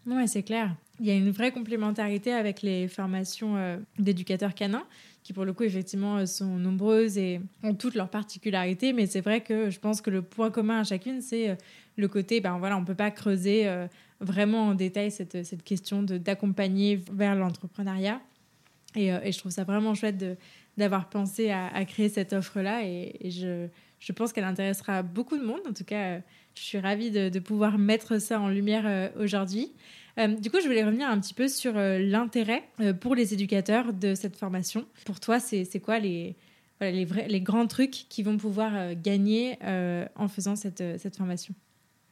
[0.06, 0.74] Oui, c'est clair.
[1.02, 4.84] Il y a une vraie complémentarité avec les formations euh, d'éducateurs canins,
[5.24, 8.92] qui pour le coup, effectivement, euh, sont nombreuses et ont toutes leurs particularités.
[8.92, 11.54] Mais c'est vrai que je pense que le point commun à chacune, c'est euh,
[11.96, 13.68] le côté, ben voilà, on ne peut pas creuser
[14.20, 18.20] vraiment en détail cette, cette question d'accompagner vers l'entrepreneuriat.
[18.94, 20.24] Et, je trouve ça vraiment chouette
[20.78, 22.86] d'avoir pensé à, créer cette offre-là.
[22.86, 23.66] Et, je,
[23.98, 25.60] je pense qu'elle intéressera beaucoup de monde.
[25.68, 26.20] En tout cas,
[26.54, 29.72] je suis ravie de pouvoir mettre ça en lumière aujourd'hui.
[30.18, 33.32] Euh, du coup, je voulais revenir un petit peu sur euh, l'intérêt euh, pour les
[33.32, 34.84] éducateurs de cette formation.
[35.06, 36.36] Pour toi, c'est quoi les,
[36.80, 39.58] les, vrais, les grands trucs qui vont pouvoir gagner
[40.16, 41.54] en faisant cette, cette formation?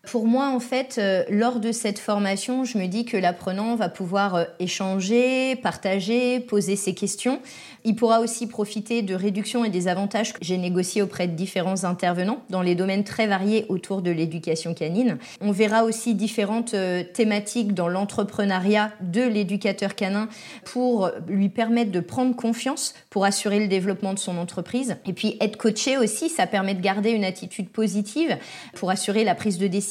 [0.07, 3.91] Pour moi, en fait, euh, lors de cette formation, je me dis que l'apprenant va
[3.91, 7.41] pouvoir euh, échanger, partager, poser ses questions.
[7.85, 11.85] Il pourra aussi profiter de réductions et des avantages que j'ai négociés auprès de différents
[11.85, 15.19] intervenants dans les domaines très variés autour de l'éducation canine.
[15.43, 20.29] On verra aussi différentes euh, thématiques dans l'entrepreneuriat de l'éducateur canin
[20.65, 24.97] pour lui permettre de prendre confiance pour assurer le développement de son entreprise.
[25.05, 28.39] Et puis être coaché aussi, ça permet de garder une attitude positive
[28.75, 29.90] pour assurer la prise de décision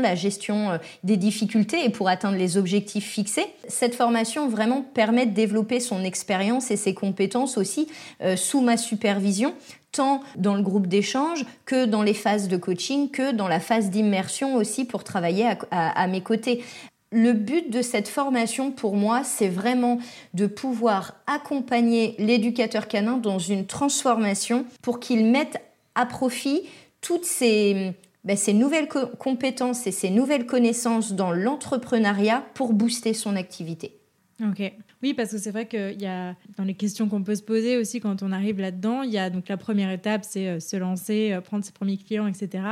[0.00, 3.46] la gestion euh, des difficultés et pour atteindre les objectifs fixés.
[3.68, 7.88] Cette formation vraiment permet de développer son expérience et ses compétences aussi
[8.22, 9.54] euh, sous ma supervision
[9.92, 13.90] tant dans le groupe d'échange que dans les phases de coaching, que dans la phase
[13.90, 16.62] d'immersion aussi pour travailler à, mes côtés.
[17.10, 19.98] Le but de cette formation pour moi, c'est vraiment
[20.32, 25.60] de pouvoir accompagner l'éducateur canin dans une transformation pour qu'il mette
[25.96, 26.62] à profit
[27.00, 27.92] toutes ces
[28.24, 34.00] ben, ces nouvelles compétences et ces nouvelles connaissances dans l'entrepreneuriat pour booster son activité.
[34.42, 34.72] Ok.
[35.02, 37.78] Oui, parce que c'est vrai qu'il y a dans les questions qu'on peut se poser
[37.78, 40.76] aussi quand on arrive là-dedans, il y a donc la première étape, c'est euh, se
[40.76, 42.64] lancer, euh, prendre ses premiers clients, etc.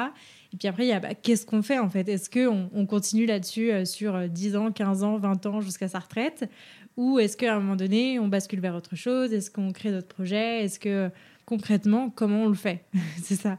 [0.53, 2.07] Et puis après, il y a bah, qu'est-ce qu'on fait en fait?
[2.09, 6.01] Est-ce qu'on on continue là-dessus euh, sur 10 ans, 15 ans, 20 ans jusqu'à sa
[6.01, 6.51] retraite?
[6.99, 9.33] Ou est-ce qu'à un moment donné, on bascule vers autre chose?
[9.33, 10.65] Est-ce qu'on crée d'autres projets?
[10.65, 11.11] Est-ce que
[11.47, 12.85] concrètement, comment on le fait?
[13.23, 13.57] C'est ça.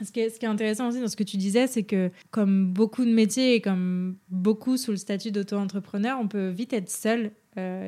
[0.00, 3.12] Ce qui, est, intéressant aussi dans ce que tu disais, c'est que comme beaucoup de
[3.12, 7.32] métiers et comme beaucoup sous le statut d'auto-entrepreneur, on peut vite être seul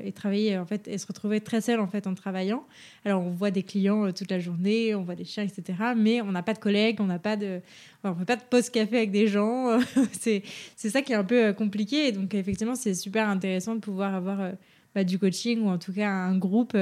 [0.04, 2.64] et travailler en fait et se retrouver très seul en fait en travaillant.
[3.04, 5.78] Alors on voit des clients toute la journée, on voit des chiens, etc.
[5.96, 7.60] Mais on n'a pas de collègues, on n'a pas de,
[8.02, 9.78] on fait pas de pause café avec des gens.
[10.12, 10.42] c'est
[10.76, 12.08] ça qui est un peu compliqué.
[12.08, 14.54] Et donc effectivement c'est super intéressant de pouvoir avoir
[14.92, 16.76] bah, du coaching ou en tout cas un groupe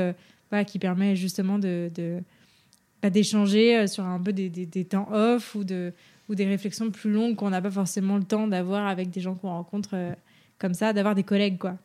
[0.66, 1.90] qui permet justement de
[3.02, 5.92] bah, d'échanger sur un peu des, des, temps off ou de
[6.28, 9.34] ou des réflexions plus longues qu'on n'a pas forcément le temps d'avoir avec des gens
[9.34, 10.12] qu'on rencontre euh,
[10.58, 11.76] comme ça, d'avoir des collègues, quoi.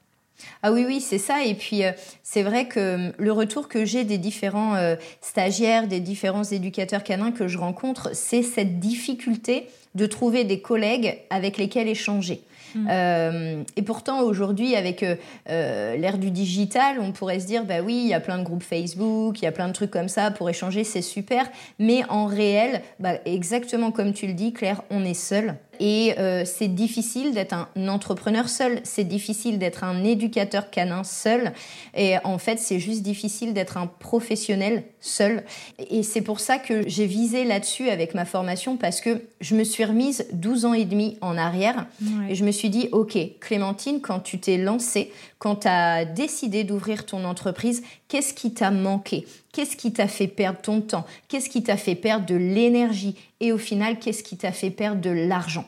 [0.63, 1.45] Ah oui, oui, c'est ça.
[1.45, 1.91] Et puis, euh,
[2.23, 7.03] c'est vrai que hum, le retour que j'ai des différents euh, stagiaires, des différents éducateurs
[7.03, 12.41] canins que je rencontre, c'est cette difficulté de trouver des collègues avec lesquels échanger.
[12.75, 12.87] Mm.
[12.89, 15.15] Euh, et pourtant, aujourd'hui, avec euh,
[15.49, 18.43] euh, l'ère du digital, on pourrait se dire, bah oui, il y a plein de
[18.43, 21.49] groupes Facebook, il y a plein de trucs comme ça pour échanger, c'est super.
[21.79, 25.55] Mais en réel, bah, exactement comme tu le dis, Claire, on est seul.
[25.79, 31.53] Et euh, c'est difficile d'être un entrepreneur seul, c'est difficile d'être un éducateur canin seul.
[31.95, 35.43] Et en fait, c'est juste difficile d'être un professionnel seul.
[35.89, 39.63] Et c'est pour ça que j'ai visé là-dessus avec ma formation parce que je me
[39.63, 41.87] suis remise 12 ans et demi en arrière.
[42.29, 46.63] Et je me suis dit, OK, Clémentine, quand tu t'es lancée, quand tu as décidé
[46.63, 49.25] d'ouvrir ton entreprise, qu'est-ce qui t'a manqué?
[49.53, 51.05] Qu'est-ce qui t'a fait perdre ton temps?
[51.29, 53.15] Qu'est-ce qui t'a fait perdre de l'énergie?
[53.39, 55.65] Et au final, qu'est-ce qui t'a fait perdre de l'argent?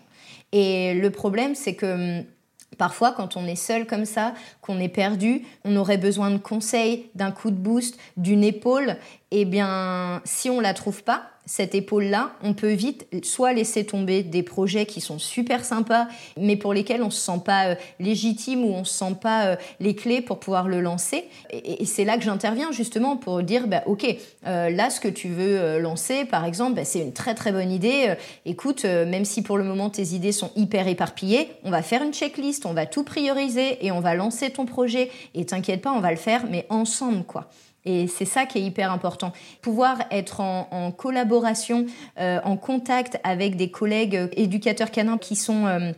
[0.51, 2.25] Et le problème, c'est que hum,
[2.77, 7.09] Parfois, quand on est seul comme ça, qu'on est perdu, on aurait besoin de conseils,
[7.15, 8.97] d'un coup de boost, d'une épaule.
[9.31, 14.23] Eh bien, si on la trouve pas, cette épaule-là, on peut vite soit laisser tomber
[14.23, 18.63] des projets qui sont super sympas, mais pour lesquels on se sent pas euh, légitime
[18.63, 21.25] ou on se sent pas euh, les clés pour pouvoir le lancer.
[21.51, 24.05] Et, c'est là que j'interviens justement pour dire, bah, ok,
[24.47, 27.71] euh, là ce que tu veux lancer, par exemple, bah, c'est une très très bonne
[27.71, 28.15] idée.
[28.45, 32.13] écoute, même si pour le moment tes idées sont hyper éparpillées, on va faire une
[32.13, 35.11] checklist, on va tout prioriser et on va lancer ton projet.
[35.35, 37.47] Et t'inquiète pas, on va le faire, mais ensemble quoi.
[37.85, 39.31] Et c'est ça qui est hyper important.
[39.61, 41.85] Pouvoir être en, collaboration,
[42.19, 45.93] euh, en contact avec des collègues éducateurs canins qui sont...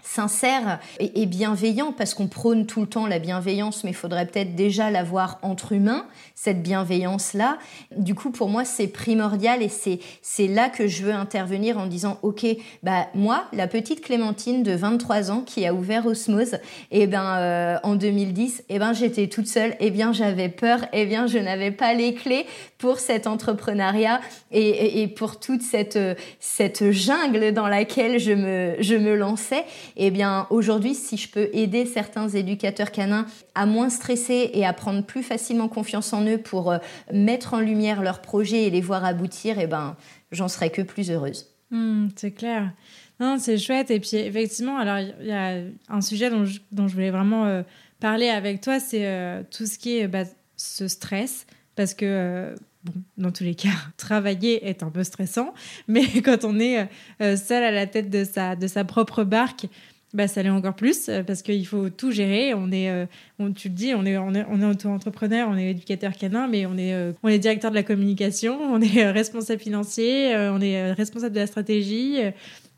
[0.00, 4.26] Euh, sincère et, bienveillant parce qu'on prône tout le temps la bienveillance mais il faudrait
[4.26, 7.58] peut-être déjà l'avoir entre humains cette bienveillance là
[7.96, 12.18] du coup pour moi c'est primordial et c'est là que je veux intervenir en disant
[12.22, 12.44] ok
[12.82, 16.54] bah moi la petite Clémentine de 23 ans qui a ouvert Osmose
[16.90, 20.12] et eh ben euh, en 2010 et eh ben j'étais toute seule et eh bien
[20.12, 22.46] j'avais peur et bien je n'avais pas les clés
[22.78, 25.98] pour cet entrepreneuriat et, et, pour toute cette
[26.40, 29.64] cette jungle dans laquelle je me je me lançais
[29.96, 34.72] eh bien aujourd'hui, si je peux aider certains éducateurs canins à moins stresser et à
[34.72, 36.78] prendre plus facilement confiance en eux pour euh,
[37.12, 39.96] mettre en lumière leurs projets et les voir aboutir, eh ben
[40.32, 41.46] j'en serais que plus heureuse.
[41.70, 42.72] Hmm, c'est clair.
[43.20, 43.90] Non, c'est chouette.
[43.90, 47.46] Et puis effectivement, alors il y a un sujet dont je, dont je voulais vraiment
[47.46, 47.62] euh,
[48.00, 50.24] parler avec toi, c'est euh, tout ce qui est bah,
[50.56, 55.54] ce stress, parce que Bon, dans tous les cas, travailler est un peu stressant,
[55.88, 56.88] mais quand on est
[57.36, 59.66] seul à la tête de sa, de sa propre barque,
[60.12, 62.52] bah, ça l'est encore plus euh, parce qu'il faut tout gérer.
[62.52, 63.06] On est, euh,
[63.54, 66.66] tu le dis, on est, on est, on est auto-entrepreneur, on est éducateur canin, mais
[66.66, 70.92] on est, euh, on est directeur de la communication, on est responsable financier, on est
[70.92, 72.18] responsable de la stratégie.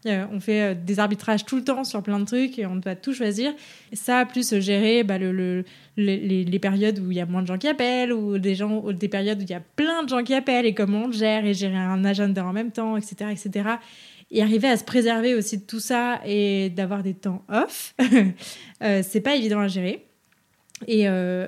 [0.07, 3.15] On fait des arbitrages tout le temps sur plein de trucs et on doit tout
[3.15, 3.53] choisir.
[3.93, 5.65] Ça, plus gérer bah, le,
[5.97, 8.59] les, périodes où il y a moins de gens qui appellent ou des,
[8.95, 11.45] des périodes où il y a plein de gens qui appellent et comment on gère
[11.45, 13.31] et gérer un agenda en même temps, etc.
[13.31, 13.77] etc
[14.33, 17.95] et arriver à se préserver aussi de tout ça et d'avoir des temps off,
[18.83, 20.07] euh, c'est pas évident à gérer.
[20.89, 21.47] Et, euh,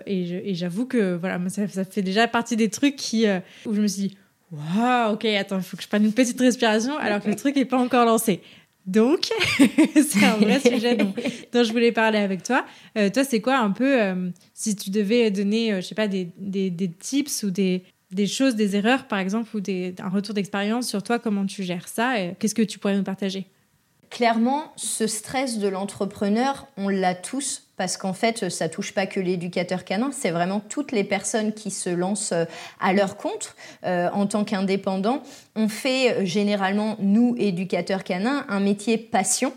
[0.53, 3.89] j'avoue que voilà, ça, ça, fait déjà partie des trucs qui, euh, où je me
[3.89, 4.19] suis dit,
[4.53, 7.57] waouh, ok, attends, il faut que je prenne une petite respiration alors que le truc
[7.57, 8.41] n'est pas encore lancé.
[8.87, 9.31] Donc,
[9.95, 11.15] c'est un vrai sujet dont,
[11.55, 12.67] je voulais parler avec toi.
[12.95, 13.99] toi, c'est quoi un peu,
[14.53, 17.83] si tu devais donner, je sais pas, des, des, des tips ou des,
[18.15, 19.61] des choses, des erreurs, par exemple, ou
[19.99, 23.03] un retour d'expérience sur toi, comment tu gères ça et Qu'est-ce que tu pourrais nous
[23.03, 23.47] partager?
[24.15, 29.19] Clairement, ce stress de l'entrepreneur, on l'a tous parce qu'en fait, ça touche pas que
[29.19, 32.45] l'éducateur canin, c'est vraiment toutes les personnes qui se lancent euh,
[32.81, 35.21] à leur compte euh, en tant qu'indépendant.
[35.57, 39.53] On fait euh, généralement, nous, éducateurs canins, un métier passion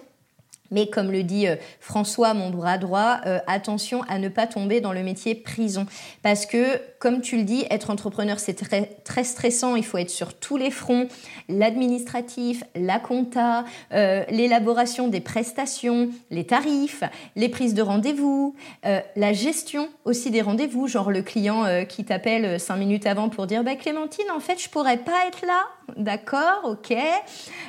[0.71, 4.82] mais comme le dit euh, François, mon bras droit, euh, attention à ne pas tomber
[4.82, 5.86] dans le métier prison.
[6.23, 9.75] Parce que, comme tu le dis, être entrepreneur, c'est très, stressant.
[9.75, 11.08] Il faut être sur tous les fronts.
[11.49, 17.03] L'administratif, la compta, euh, l'élaboration des prestations, les tarifs,
[17.36, 20.88] les prises de rendez-vous, la gestion aussi des rendez-vous.
[20.88, 24.69] Genre le client qui t'appelle cinq minutes avant pour dire bah, Clémentine, en fait, je
[24.69, 25.63] pourrais pas être là
[25.95, 26.95] d'accord, ok.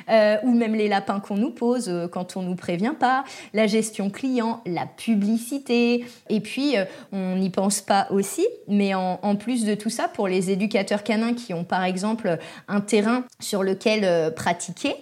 [0.09, 3.67] Euh, ou même les lapins qu'on nous pose euh, quand on nous prévient pas, la
[3.67, 6.05] gestion client, la publicité.
[6.29, 10.27] Et puis, euh, on n'y pense pas aussi, mais en, plus de tout ça, pour
[10.27, 14.95] les éducateurs canins qui ont par exemple un terrain sur lequel pratiquer,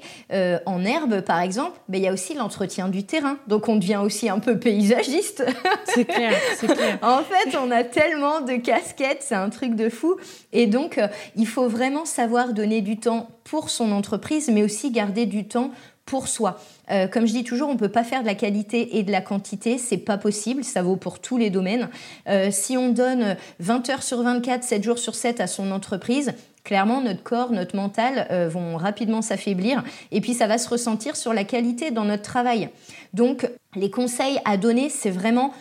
[0.65, 3.38] en herbe par exemple, ben, il y a aussi l'entretien du terrain.
[3.47, 5.45] Donc, on devient aussi un peu paysagiste.
[5.86, 6.99] C'est clair, c'est clair.
[7.01, 10.17] en fait, on a tellement de casquettes, c'est un truc de fou.
[10.51, 10.99] Et donc,
[11.36, 13.07] il faut vraiment savoir donner du temps
[13.43, 15.72] pour son entreprise, mais aussi garder du temps
[16.08, 16.60] pour soi.
[16.89, 19.12] Euh, comme je dis toujours, on ne peut pas faire de la qualité et de
[19.12, 21.89] la quantité, c'est pas possible, ça vaut pour tous les domaines.
[22.28, 26.34] Euh, si on donne 20 heures sur 24, 7 jours sur 7 à son entreprise,
[26.63, 31.17] clairement notre corps, notre mental euh, vont rapidement s'affaiblir et puis ça va se ressentir
[31.17, 32.70] sur la qualité dans notre travail.
[33.13, 35.54] Donc les conseils à donner, c'est vraiment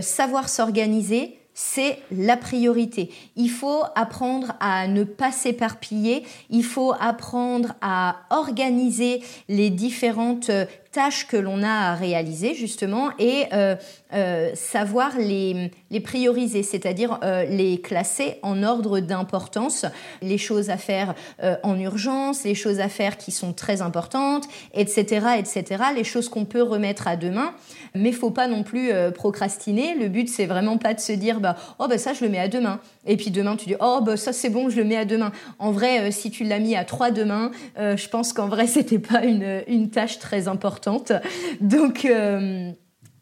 [0.00, 3.10] savoir s'organiser, c'est la priorité.
[3.36, 10.50] Il faut apprendre à ne pas s'éparpiller, il faut apprendre à organiser les différentes
[10.92, 13.74] tâches que l'on a à réaliser justement et euh,
[14.12, 19.86] euh, savoir les, les prioriser, c'est-à-dire euh, les classer en ordre d'importance,
[20.20, 21.14] les choses à faire
[21.62, 26.44] en urgence, les choses à faire qui sont très importantes, etc., etc., les choses qu'on
[26.44, 27.54] peut remettre à demain,
[27.94, 29.94] mais faut pas non plus procrastiner.
[29.94, 32.38] Le but c'est vraiment pas de se dire bah oh bah ça je le mets
[32.38, 34.96] à demain et puis demain tu dis oh bah ça c'est bon je le mets
[34.96, 35.32] à demain.
[35.58, 39.24] En vrai si tu l'as mis à trois demain, je pense qu'en vrai c'était pas
[39.24, 41.12] une, tâche très importante
[41.60, 42.72] donc, euh,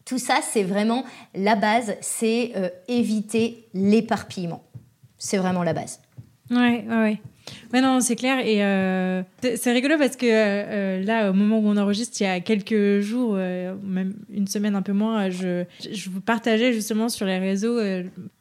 [0.05, 1.03] tout ça, c'est vraiment
[1.35, 4.63] la base, c'est euh, éviter l'éparpillement.
[5.17, 6.01] C'est vraiment la base.
[6.49, 7.21] Ouais, ouais, ouais.
[7.73, 8.39] Ouais, non, c'est clair.
[8.45, 9.23] Et euh,
[9.55, 12.99] c'est rigolo parce que euh, là, au moment où on enregistre, il y a quelques
[12.99, 17.37] jours, euh, même une semaine un peu moins, je, je vous partageais justement sur les
[17.37, 17.79] réseaux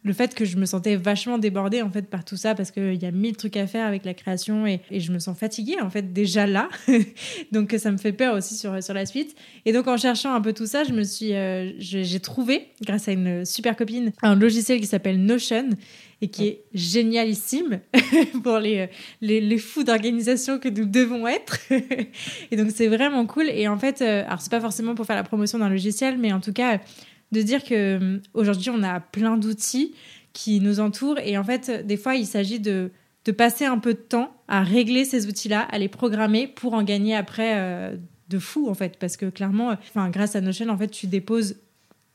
[0.03, 2.95] le fait que je me sentais vachement débordée en fait par tout ça parce qu'il
[2.95, 5.81] y a mille trucs à faire avec la création et, et je me sens fatiguée
[5.81, 6.69] en fait déjà là.
[7.53, 9.37] donc ça me fait peur aussi sur, sur la suite.
[9.67, 11.33] Et donc en cherchant un peu tout ça, je me suis,
[11.79, 15.69] j'ai trouvé, grâce à une super copine, un logiciel qui s'appelle Notion
[16.23, 17.81] et qui est génialissime
[18.43, 18.89] pour les,
[19.21, 21.59] les, fous d'organisation que nous devons être.
[22.51, 23.49] et donc, c'est vraiment cool.
[23.49, 26.33] Et en fait, euh, alors, c'est pas forcément pour faire la promotion d'un logiciel, mais
[26.33, 26.81] en tout cas,
[27.33, 29.95] de dire que euh, aujourd'hui, on a plein d'outils
[30.33, 31.19] qui nous entourent.
[31.19, 32.91] Et en fait, des fois, il s'agit de,
[33.25, 36.83] de passer un peu de temps à régler ces outils-là, à les programmer pour en
[36.83, 37.97] gagner après euh,
[38.29, 38.97] de fou, en fait.
[38.99, 39.77] Parce que clairement,
[40.11, 41.57] grâce à Notion, en fait, tu déposes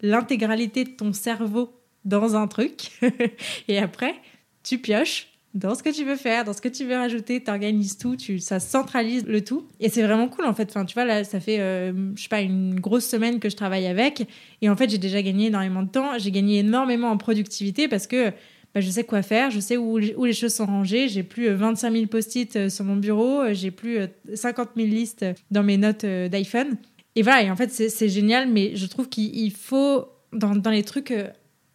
[0.01, 1.73] l'intégralité de ton cerveau
[2.05, 2.91] dans un truc.
[3.67, 4.15] et après,
[4.63, 7.49] tu pioches dans ce que tu veux faire, dans ce que tu veux rajouter, tu
[7.49, 9.65] organises tout, tu, ça centralise le tout.
[9.79, 10.69] Et c'est vraiment cool en fait.
[10.69, 13.55] Enfin, tu vois, là, ça fait, euh, je sais pas, une grosse semaine que je
[13.55, 14.27] travaille avec.
[14.61, 16.19] Et en fait, j'ai déjà gagné énormément de temps.
[16.19, 18.31] J'ai gagné énormément en productivité parce que
[18.73, 21.07] bah, je sais quoi faire, je sais où, où les choses sont rangées.
[21.07, 23.99] J'ai plus 25 euh, 000 post-it euh, sur mon bureau, j'ai plus
[24.33, 26.75] 50 000 listes dans mes notes d'iPhone.
[27.15, 30.83] Et voilà, et en fait, c'est génial, mais je trouve qu'il faut, dans, dans les
[30.83, 31.13] trucs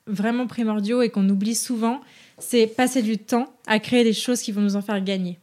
[0.07, 2.03] vraiment primordiaux et qu'on oublie souvent,
[2.41, 5.39] c'est passer du temps à créer des choses qui vont nous en faire gagner.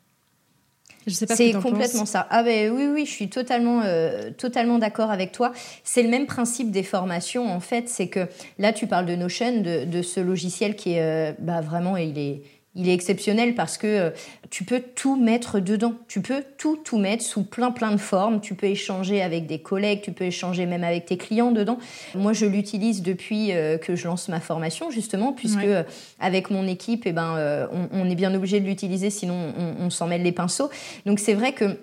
[1.07, 2.27] Je sais pas C'est complètement ça.
[2.29, 5.53] Ah ben oui, oui, je suis totalement, euh, totalement d'accord avec toi.
[5.85, 7.87] C'est le même principe des formations en fait.
[7.87, 8.27] C'est que
[8.59, 12.17] là, tu parles de Notion, de, de ce logiciel qui est euh, bah, vraiment, il
[12.17, 12.41] est
[12.77, 14.09] il est exceptionnel parce que euh,
[14.49, 15.95] tu peux tout mettre dedans.
[16.07, 18.39] Tu peux tout, tout mettre sous plein, plein de formes.
[18.39, 21.79] Tu peux échanger avec des collègues, tu peux échanger même avec tes clients dedans.
[22.15, 25.83] Moi, je l'utilise depuis euh, que je lance ma formation, justement, puisque euh,
[26.19, 30.07] avec mon équipe, eh ben, on, est bien obligé de l'utiliser, sinon on, on s'en
[30.07, 30.69] mêle les pinceaux.
[31.05, 31.77] Donc, c'est vrai que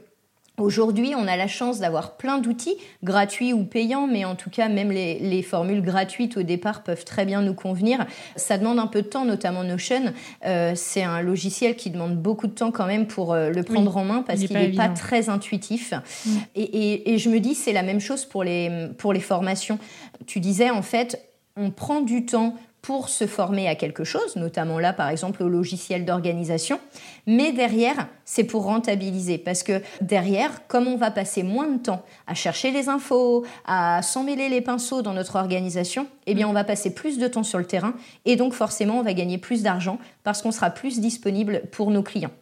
[0.56, 4.68] Aujourd'hui, on a la chance d'avoir plein d'outils, gratuits ou payants, mais en tout cas,
[4.68, 8.06] même les, formules gratuites au départ peuvent très bien nous convenir.
[8.36, 10.12] Ça demande un peu de temps, notamment Notion.
[10.46, 13.96] Euh, c'est un logiciel qui demande beaucoup de temps quand même pour euh, le prendre
[13.96, 15.92] en main parce qu'il n'est pas, très intuitif.
[16.24, 16.30] Mm.
[16.54, 19.80] Et, et, je me dis, c'est la même chose pour les, pour les formations.
[20.26, 21.20] Tu disais, en fait,
[21.56, 25.48] on prend du temps pour se former à quelque chose, notamment là par exemple au
[25.48, 26.78] logiciel d'organisation,
[27.26, 32.04] mais derrière c'est pour rentabiliser parce que derrière, comme on va passer moins de temps
[32.26, 36.62] à chercher les infos, à s'emmêler les pinceaux dans notre organisation, eh bien on va
[36.62, 37.94] passer plus de temps sur le terrain
[38.26, 42.02] et donc forcément on va gagner plus d'argent parce qu'on sera plus disponible pour nos
[42.02, 42.32] clients.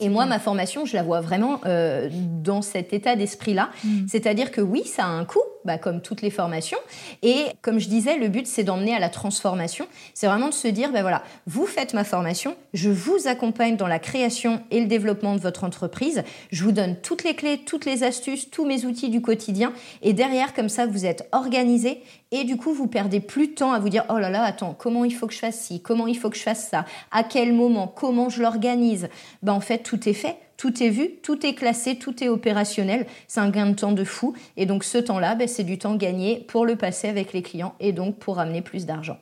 [0.00, 3.70] Et moi, ma formation, je la vois vraiment euh, dans cet état d'esprit-là.
[3.84, 4.08] Mm.
[4.08, 6.78] C'est-à-dire que oui, ça a un coût, bah, comme toutes les formations.
[7.22, 9.86] Et comme je disais, le but, c'est d'emmener à la transformation.
[10.14, 13.86] C'est vraiment de se dire, ben voilà, vous faites ma formation, je vous accompagne dans
[13.86, 16.22] la création et le développement de votre entreprise.
[16.50, 19.72] Je vous donne toutes les clés, toutes les astuces, tous mes outils du quotidien.
[20.02, 22.02] Et derrière, comme ça, vous êtes organisé.
[22.30, 24.74] Et du coup, vous perdez plus de temps à vous dire, oh là là, attends,
[24.76, 27.22] comment il faut que je fasse ci, comment il faut que je fasse ça, à
[27.22, 29.08] quel moment, comment je l'organise.
[29.42, 30.36] Ben, en fait, tout est fait.
[30.56, 33.06] Tout est vu, tout est classé, tout est opérationnel.
[33.28, 34.34] C'est un gain de temps de fou.
[34.56, 37.74] Et donc ce temps-là, ben, c'est du temps gagné pour le passer avec les clients
[37.80, 39.18] et donc pour amener plus d'argent.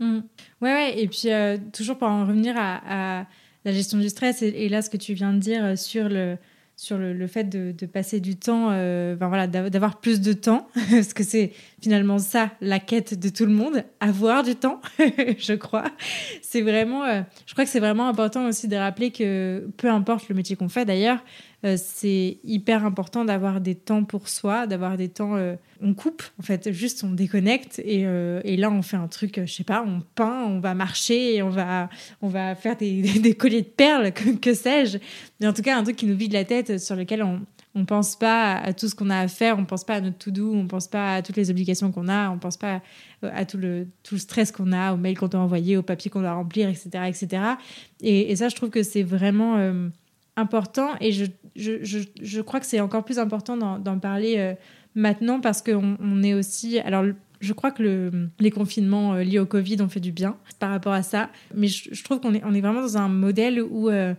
[0.00, 0.20] Mmh.
[0.60, 3.26] Ouais, ouais, et puis euh, toujours pour en revenir à,
[3.64, 6.36] la gestion du stress, et, là ce que tu viens de dire sur le,
[6.82, 11.22] sur le, fait de, passer du temps, euh, voilà, d'avoir plus de temps, parce que
[11.22, 15.84] c'est finalement ça la quête de tout le monde, avoir du temps, je crois.
[16.42, 20.28] C'est vraiment, euh, je crois que c'est vraiment important aussi de rappeler que peu importe
[20.28, 21.22] le métier qu'on fait d'ailleurs,
[21.64, 25.36] euh, c'est hyper important d'avoir des temps pour soi, d'avoir des temps.
[25.36, 29.06] Euh, on coupe, en fait, juste on déconnecte et, euh, et, là on fait un
[29.06, 31.88] truc, je sais pas, on peint, on va marcher, on va,
[32.20, 34.98] on va faire des, des, colliers de perles, que, sais-je.
[35.40, 37.40] Mais en tout cas, un truc qui nous vide la tête, sur lequel on,
[37.76, 40.18] on pense pas à tout ce qu'on a à faire, on pense pas à notre
[40.18, 42.82] to-do, on pense pas à toutes les obligations qu'on a, on pense pas
[43.22, 46.10] à, tout, le, tout le stress qu'on a, aux mails qu'on doit envoyer, aux papiers
[46.10, 46.90] qu'on doit remplir, etc.
[47.06, 47.42] etc.
[48.00, 49.58] Et, et ça, je trouve que c'est vraiment
[50.36, 51.26] important et je,
[51.56, 54.54] je, je, je crois que c'est encore plus important d'en parler euh,
[54.94, 56.78] maintenant parce qu'on on est aussi...
[56.80, 57.04] Alors,
[57.40, 60.70] je crois que le, les confinements euh, liés au Covid ont fait du bien par
[60.70, 63.88] rapport à ça, mais je, trouve qu'on est, on est vraiment dans un modèle où,
[63.88, 64.14] euh,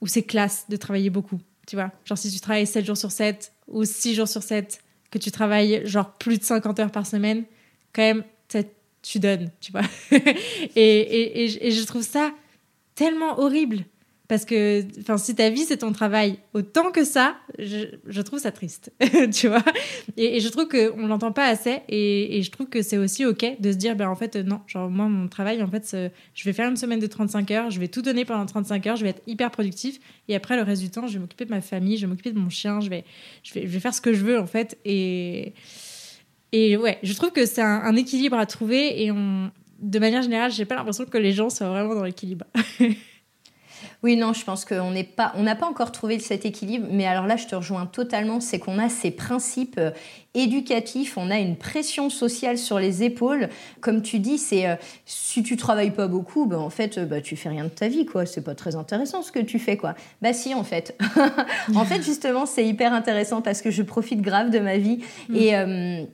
[0.00, 1.90] où c'est classe de travailler beaucoup, tu vois.
[2.04, 4.80] Genre si tu travailles 7 jours sur 7 ou 6 jours sur 7,
[5.10, 7.44] que tu travailles genre plus de 50 heures par semaine,
[7.94, 8.22] quand même,
[9.00, 9.82] tu donnes, tu vois.
[10.10, 10.20] et,
[10.76, 12.32] et, et je trouve ça
[12.94, 13.84] tellement horrible
[14.28, 14.84] parce que
[15.16, 18.92] si ta vie c'est ton travail autant que ça je, trouve ça triste
[19.32, 19.64] tu vois.
[20.16, 23.72] Et, je trouve qu'on l'entend pas assez et, je trouve que c'est aussi ok de
[23.72, 25.96] se dire ben en fait non genre moi mon travail en fait
[26.34, 28.96] je vais faire une semaine de 35 heures je vais tout donner pendant 35 heures
[28.96, 29.98] je vais être hyper productif
[30.28, 32.32] et après le reste du temps je vais m'occuper de ma famille je vais m'occuper
[32.32, 33.04] de mon chien je vais,
[33.42, 34.78] je vais je vais faire ce que je veux en fait.
[34.84, 35.52] Et
[36.52, 40.64] et ouais je trouve que c'est un, équilibre à trouver et de manière générale j'ai
[40.64, 42.46] pas l'impression que les gens soient vraiment dans l'équilibre
[44.04, 47.04] Oui, non, je pense qu'on n'est pas, on n'a pas encore trouvé cet équilibre, mais
[47.04, 49.90] alors là, je te rejoins totalement, c'est qu'on a ces principes euh,
[50.34, 53.48] éducatifs, on a une pression sociale sur les épaules.
[53.80, 57.34] Comme tu dis, c'est euh, si tu travailles pas beaucoup, ben, en fait, bah, tu
[57.34, 58.24] fais rien de ta vie, quoi.
[58.24, 59.94] C'est pas très intéressant ce que tu fais, quoi.
[60.22, 60.96] Bah si, en fait.
[61.74, 65.34] en fait, justement, c'est hyper intéressant parce que je profite grave de ma vie mm.
[65.34, 66.08] et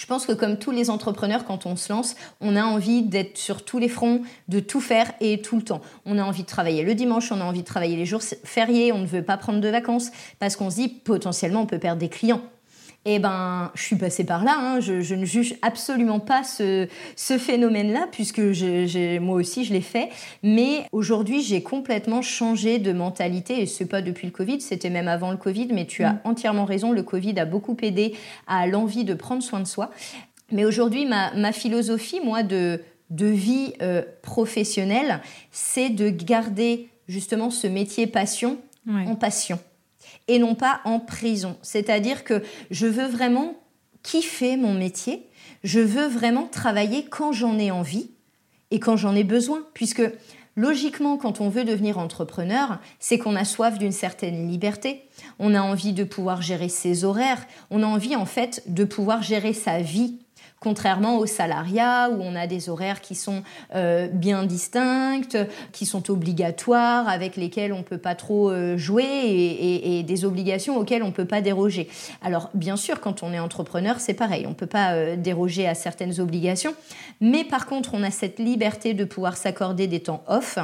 [0.00, 3.36] je pense que comme tous les entrepreneurs, quand on se lance, on a envie d'être
[3.36, 5.82] sur tous les fronts, de tout faire et tout le temps.
[6.06, 8.92] On a envie de travailler le dimanche, on a envie de travailler les jours fériés,
[8.92, 12.00] on ne veut pas prendre de vacances parce qu'on se dit potentiellement on peut perdre
[12.00, 12.40] des clients.
[13.06, 14.56] Eh ben, je suis passée par là.
[14.58, 14.80] Hein.
[14.80, 16.86] Je, ne juge absolument pas ce,
[17.16, 18.40] phénomène-là, puisque
[19.20, 20.10] moi aussi je l'ai fait.
[20.42, 23.62] Mais aujourd'hui, j'ai complètement changé de mentalité.
[23.62, 25.68] Et c'est pas depuis le Covid, c'était même avant le Covid.
[25.72, 26.20] Mais tu as mm.
[26.24, 26.92] entièrement raison.
[26.92, 28.14] Le Covid a beaucoup aidé
[28.46, 29.90] à l'envie de prendre soin de soi.
[30.52, 35.20] Mais aujourd'hui, ma, philosophie, moi, de, vie euh, professionnelle,
[35.52, 39.58] c'est de garder justement ce métier passion en passion
[40.30, 41.56] et non pas en prison.
[41.60, 43.56] C'est-à-dire que je veux vraiment
[44.04, 45.28] kiffer mon métier,
[45.64, 48.12] je veux vraiment travailler quand j'en ai envie
[48.70, 50.02] et quand j'en ai besoin, puisque
[50.54, 55.02] logiquement, quand on veut devenir entrepreneur, c'est qu'on a soif d'une certaine liberté,
[55.40, 59.22] on a envie de pouvoir gérer ses horaires, on a envie en fait de pouvoir
[59.22, 60.20] gérer sa vie
[60.62, 63.42] Contrairement au salariat où on a des horaires qui sont
[63.74, 69.02] euh, bien distincts, qui sont obligatoires, avec lesquels on ne peut pas trop euh, jouer
[69.02, 71.88] et, des obligations auxquelles on ne peut pas déroger.
[72.20, 75.66] Alors bien sûr, quand on est entrepreneur, c'est pareil, on ne peut pas euh, déroger
[75.66, 76.74] à certaines obligations,
[77.22, 80.58] mais par contre, on a cette liberté de pouvoir s'accorder des temps off.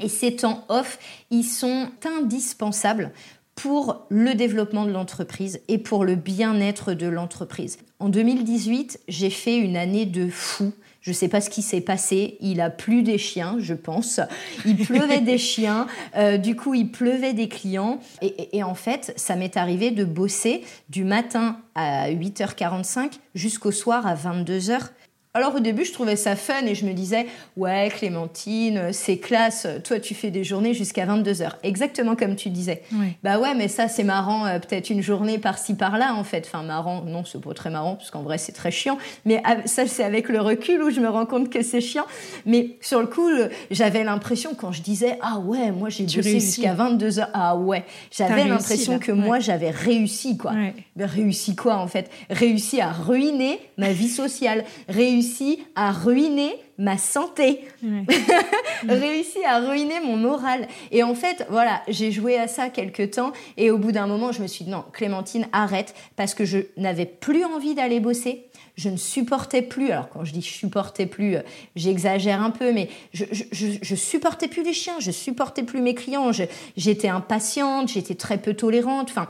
[0.00, 0.98] Et ces temps off,
[1.30, 3.10] ils sont indispensables
[3.54, 7.78] pour le développement de l'entreprise et pour le bien-être de l'entreprise.
[7.98, 10.72] En 2018, j'ai fait une année de fou.
[11.00, 12.38] Je ne sais pas ce qui s'est passé.
[12.40, 14.20] Il a plu des chiens, je pense.
[14.64, 15.86] Il pleuvait des chiens.
[16.16, 18.00] Euh, du coup, il pleuvait des clients.
[18.22, 24.06] Et, et en fait, ça m'est arrivé de bosser du matin à 8h45 jusqu'au soir
[24.06, 24.88] à 22h.
[25.36, 27.26] Alors au début, je trouvais ça fun et je me disais,
[27.56, 31.54] ouais, Clémentine, c'est classe, toi tu fais des journées jusqu'à 22h.
[31.64, 32.82] Exactement comme tu disais.
[33.24, 36.44] Bah ouais, mais ça c'est marrant, euh, peut-être une journée par-ci par-là en fait.
[36.46, 38.96] Enfin marrant, non, c'est pas très marrant parce qu'en vrai c'est très chiant.
[39.24, 42.06] Mais ça c'est avec le recul où je me rends compte que c'est chiant.
[42.46, 43.28] Mais sur le coup,
[43.72, 47.26] j'avais l'impression quand je disais, ah ouais, moi j'ai bossé jusqu'à 22h.
[47.34, 47.82] Ah ouais,
[48.12, 50.52] j'avais l'impression que moi j'avais réussi quoi.
[50.94, 52.08] Mais réussi quoi en fait?
[52.30, 57.60] Réussi à ruiner ma vie sociale, réussi réussi à ruiner ma santé,
[58.88, 60.68] réussi à ruiner mon moral.
[60.90, 64.32] Et en fait, voilà, j'ai joué à ça quelques temps et au bout d'un moment,
[64.32, 68.46] je me suis dit non, Clémentine, arrête parce que je n'avais plus envie d'aller bosser.
[68.76, 71.42] Je ne supportais plus, alors quand je dis supportais plus, euh,
[71.76, 76.32] j'exagère un peu, mais je, je, supportais plus les chiens, je supportais plus mes clients,
[76.76, 79.28] j'étais impatiente, j'étais très peu tolérante, enfin,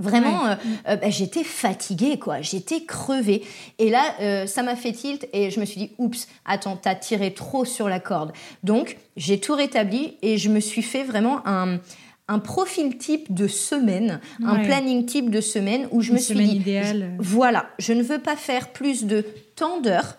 [0.00, 0.54] Vraiment, euh,
[0.88, 2.40] euh, bah, j'étais fatiguée, quoi.
[2.40, 3.42] J'étais crevée.
[3.78, 6.94] Et là, euh, ça m'a fait tilt et je me suis dit, oups, attends, t'as
[6.94, 8.32] tiré trop sur la corde.
[8.64, 11.78] Donc, j'ai tout rétabli et je me suis fait vraiment un,
[12.28, 16.56] un profil type de semaine, un planning type de semaine où je me suis dit,
[16.56, 17.12] idéale.
[17.18, 19.24] voilà, je ne veux pas faire plus de
[19.54, 20.16] tant d'heures.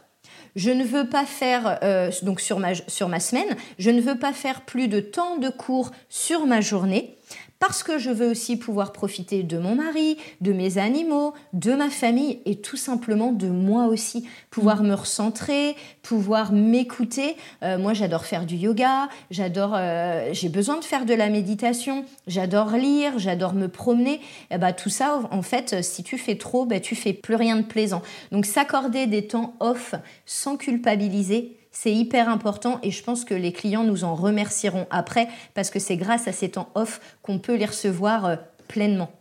[0.57, 1.79] Je ne veux pas faire,
[2.23, 5.47] donc sur ma, sur ma semaine, je ne veux pas faire plus de temps de
[5.47, 7.17] cours sur ma journée
[7.61, 11.91] parce que je veux aussi pouvoir profiter de mon mari, de mes animaux, de ma
[11.91, 17.37] famille et tout simplement de moi aussi, pouvoir me recentrer, pouvoir m'écouter.
[17.61, 22.03] Euh, moi, j'adore faire du yoga, j'adore, euh, j'ai besoin de faire de la méditation,
[22.25, 24.15] j'adore lire, j'adore me promener.
[24.15, 27.35] Et eh bah, tout ça, en fait, si tu fais trop, bah, tu fais plus
[27.35, 28.01] rien de plaisant.
[28.31, 29.93] Donc, s'accorder des temps off
[30.25, 35.27] sans culpabiliser, c'est hyper important et je pense que les clients nous en remercieront après
[35.53, 38.35] parce que c'est grâce à ces temps off qu'on peut les recevoir euh,
[38.67, 39.11] pleinement.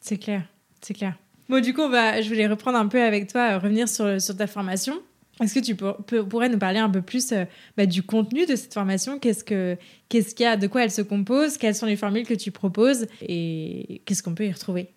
[0.00, 0.42] C'est clair,
[0.80, 1.16] c'est clair.
[1.48, 4.46] Bon, du coup, je voulais reprendre un peu avec toi, euh, revenir sur, sur ta
[4.46, 4.94] formation.
[5.40, 7.44] Est-ce que tu pourrais nous parler un peu plus euh,
[7.76, 9.18] bah, du contenu de cette formation?
[9.18, 10.56] Qu'est-ce qu'il y a?
[10.56, 11.56] De quoi elle se compose?
[11.56, 13.06] Quelles sont les formules que tu proposes?
[13.22, 14.90] Et qu'est-ce qu'on peut y retrouver?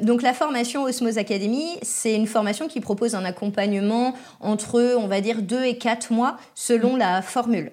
[0.00, 5.22] Donc la formation Osmose Academy, c'est une formation qui propose un accompagnement entre, on va
[5.22, 7.72] dire, deux et quatre mois selon la formule.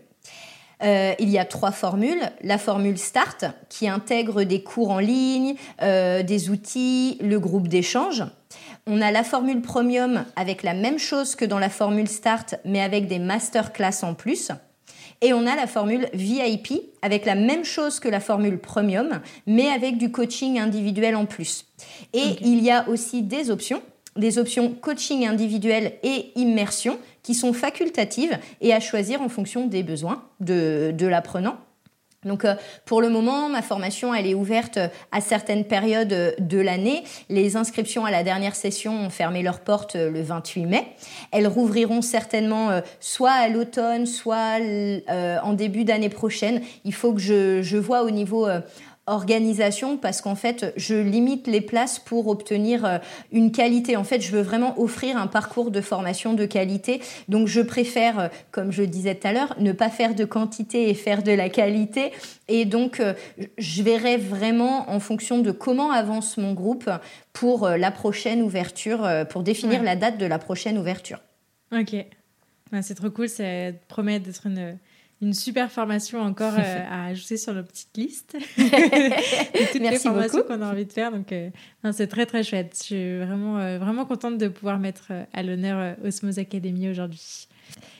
[0.83, 2.21] Euh, il y a trois formules.
[2.41, 8.23] La formule Start, qui intègre des cours en ligne, euh, des outils, le groupe d'échange.
[8.87, 12.81] On a la formule Premium avec la même chose que dans la formule Start, mais
[12.81, 14.51] avec des masterclass en plus.
[15.23, 19.69] Et on a la formule VIP avec la même chose que la formule Premium, mais
[19.69, 21.65] avec du coaching individuel en plus.
[22.13, 23.81] Et il y a aussi des options,
[24.17, 29.81] des options coaching individuel et immersion qui sont facultatives et à choisir en fonction des
[29.81, 31.57] besoins de, de l'apprenant.
[32.25, 32.55] Donc euh,
[32.85, 34.79] pour le moment, ma formation, elle est ouverte
[35.11, 37.03] à certaines périodes de l'année.
[37.29, 40.87] Les inscriptions à la dernière session ont fermé leurs portes euh, le 28 mai.
[41.31, 44.59] Elles rouvriront certainement euh, soit à l'automne, soit
[45.43, 46.61] en début d'année prochaine.
[46.85, 48.47] Il faut que je, je vois au niveau
[49.05, 52.97] organisation parce qu'en fait, je limite les places pour obtenir euh,
[53.31, 53.97] une qualité.
[53.97, 57.01] En fait, je veux vraiment offrir un parcours de formation de qualité.
[57.27, 60.89] Donc, je préfère, euh, comme je disais tout à l'heure, ne pas faire de quantité
[60.89, 62.13] et faire de la qualité.
[62.47, 63.13] Et donc, euh,
[63.57, 66.89] je verrai vraiment en fonction de comment avance mon groupe
[67.33, 71.19] pour la prochaine ouverture, pour définir la date de la prochaine ouverture.
[71.71, 71.95] Ok.
[72.81, 73.27] c'est trop cool.
[73.27, 73.43] Ça
[73.87, 74.77] promet d'être une
[75.23, 78.37] une super formation encore euh, à ajouter sur notre petite liste.
[78.55, 81.11] toutes les formations qu'on a envie de faire.
[81.11, 81.49] Donc, euh,
[81.91, 82.75] c'est très, très chouette.
[82.77, 87.47] Je suis vraiment, euh, vraiment contente de pouvoir mettre à l'honneur Osmose Academy aujourd'hui.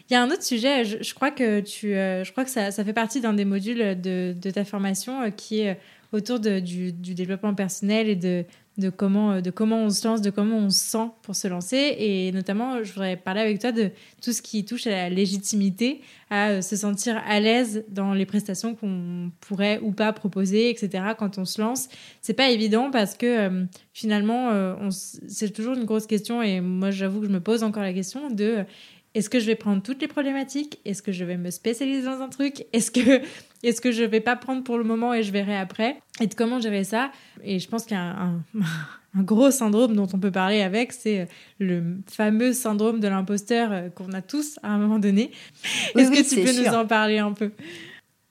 [0.10, 2.84] Il y a un autre sujet, je, crois que, tu, je crois que ça, ça
[2.84, 5.80] fait partie d'un des modules de, de, ta formation qui est
[6.12, 8.44] autour de, du, du, développement personnel et de,
[8.78, 11.48] de comment, euh, de comment on se lance, de comment on se sent pour se
[11.48, 11.96] lancer.
[12.00, 16.02] Et notamment, je voudrais parler avec toi de tout ce qui touche à la légitimité,
[16.30, 21.04] à euh, se sentir à l'aise dans les prestations qu'on pourrait ou pas proposer, etc.
[21.18, 21.88] quand on se lance.
[22.22, 26.42] C'est pas évident parce que euh, finalement, c'est toujours une grosse question.
[26.42, 28.66] Et moi, j'avoue que je me pose encore la question de
[29.16, 30.80] est-ce que je vais prendre toutes les problématiques?
[30.86, 32.66] Est-ce que je vais me spécialiser dans un truc?
[32.74, 33.22] Est-ce que,
[33.64, 35.98] est-ce que je vais pas prendre pour le moment et je verrai après?
[36.20, 37.12] Et de comment gérer ça?
[37.44, 38.42] Et je pense qu'il y a un,
[39.16, 41.28] un, gros syndrome dont on peut parler avec, c'est
[41.60, 45.32] le fameux syndrome de l'imposteur euh, qu'on a tous à un moment donné.
[45.96, 47.52] Est-ce que tu peux nous en parler un peu?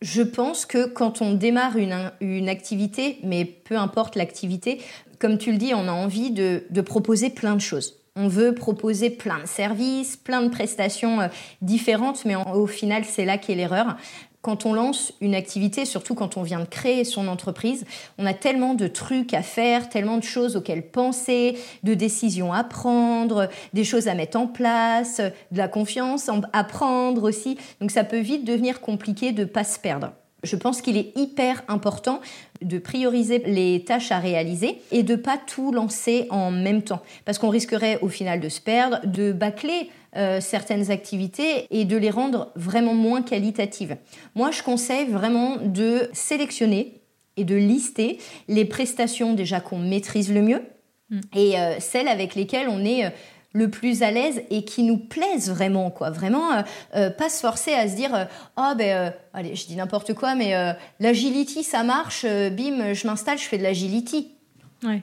[0.00, 4.80] Je pense que quand on démarre une, une activité, mais peu importe l'activité,
[5.20, 8.01] comme tu le dis, on a envie de, de proposer plein de choses.
[8.14, 11.28] On veut proposer plein de services, plein de prestations euh,
[11.62, 13.96] différentes, mais au final, c'est là qu'est l'erreur.
[14.42, 17.86] Quand on lance une activité, surtout quand on vient de créer son entreprise,
[18.18, 22.64] on a tellement de trucs à faire, tellement de choses auxquelles penser, de décisions à
[22.64, 25.20] prendre, des choses à mettre en place,
[25.52, 27.56] de la confiance à prendre aussi.
[27.80, 30.12] Donc ça peut vite devenir compliqué de ne pas se perdre.
[30.42, 32.20] Je pense qu'il est hyper important
[32.60, 37.38] de prioriser les tâches à réaliser et de pas tout lancer en même temps parce
[37.38, 42.10] qu'on risquerait au final de se perdre, de bâcler euh, certaines activités et de les
[42.10, 43.96] rendre vraiment moins qualitatives.
[44.34, 47.00] Moi, je conseille vraiment de sélectionner
[47.36, 48.18] et de lister
[48.48, 50.62] les prestations déjà qu'on maîtrise le mieux
[51.10, 51.20] mm.
[51.34, 53.10] et euh, celles avec lesquelles on est euh,
[53.52, 56.10] le plus à l'aise et qui nous plaisent vraiment, quoi.
[56.10, 56.62] Vraiment, euh,
[56.96, 60.54] euh, pas se forcer à se dire, oh ben, allez, je dis n'importe quoi, mais
[61.00, 64.32] l'agility, ça marche, bim, je m'installe, je fais de l'agility.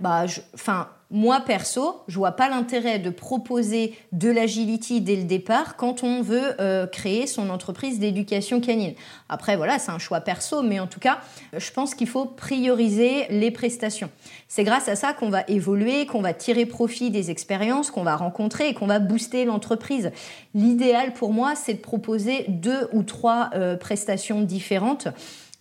[0.01, 5.75] Bah, enfin, moi perso, je vois pas l'intérêt de proposer de l'agility dès le départ
[5.75, 8.93] quand on veut euh, créer son entreprise d'éducation canine.
[9.27, 11.19] Après voilà, c'est un choix perso, mais en tout cas,
[11.57, 14.11] je pense qu'il faut prioriser les prestations.
[14.47, 18.15] C'est grâce à ça qu'on va évoluer, qu'on va tirer profit des expériences qu'on va
[18.15, 20.11] rencontrer et qu'on va booster l'entreprise.
[20.53, 25.07] L'idéal pour moi, c'est de proposer deux ou trois euh, prestations différentes.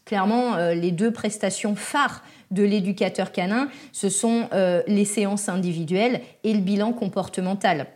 [0.04, 6.20] Clairement, euh, les deux prestations phares de l'éducateur canin, ce sont euh, les séances individuelles
[6.44, 7.86] et le bilan comportemental.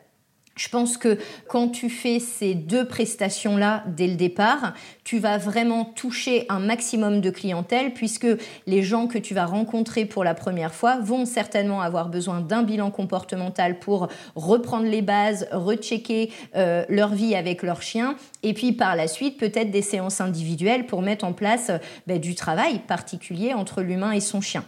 [0.55, 5.86] Je pense que quand tu fais ces deux prestations-là dès le départ, tu vas vraiment
[5.86, 8.26] toucher un maximum de clientèle puisque
[8.66, 12.62] les gens que tu vas rencontrer pour la première fois vont certainement avoir besoin d'un
[12.62, 18.72] bilan comportemental pour reprendre les bases, rechecker euh, leur vie avec leur chien et puis
[18.72, 21.70] par la suite peut-être des séances individuelles pour mettre en place
[22.07, 24.64] ben, du travail particulier entre l'humain et son chien.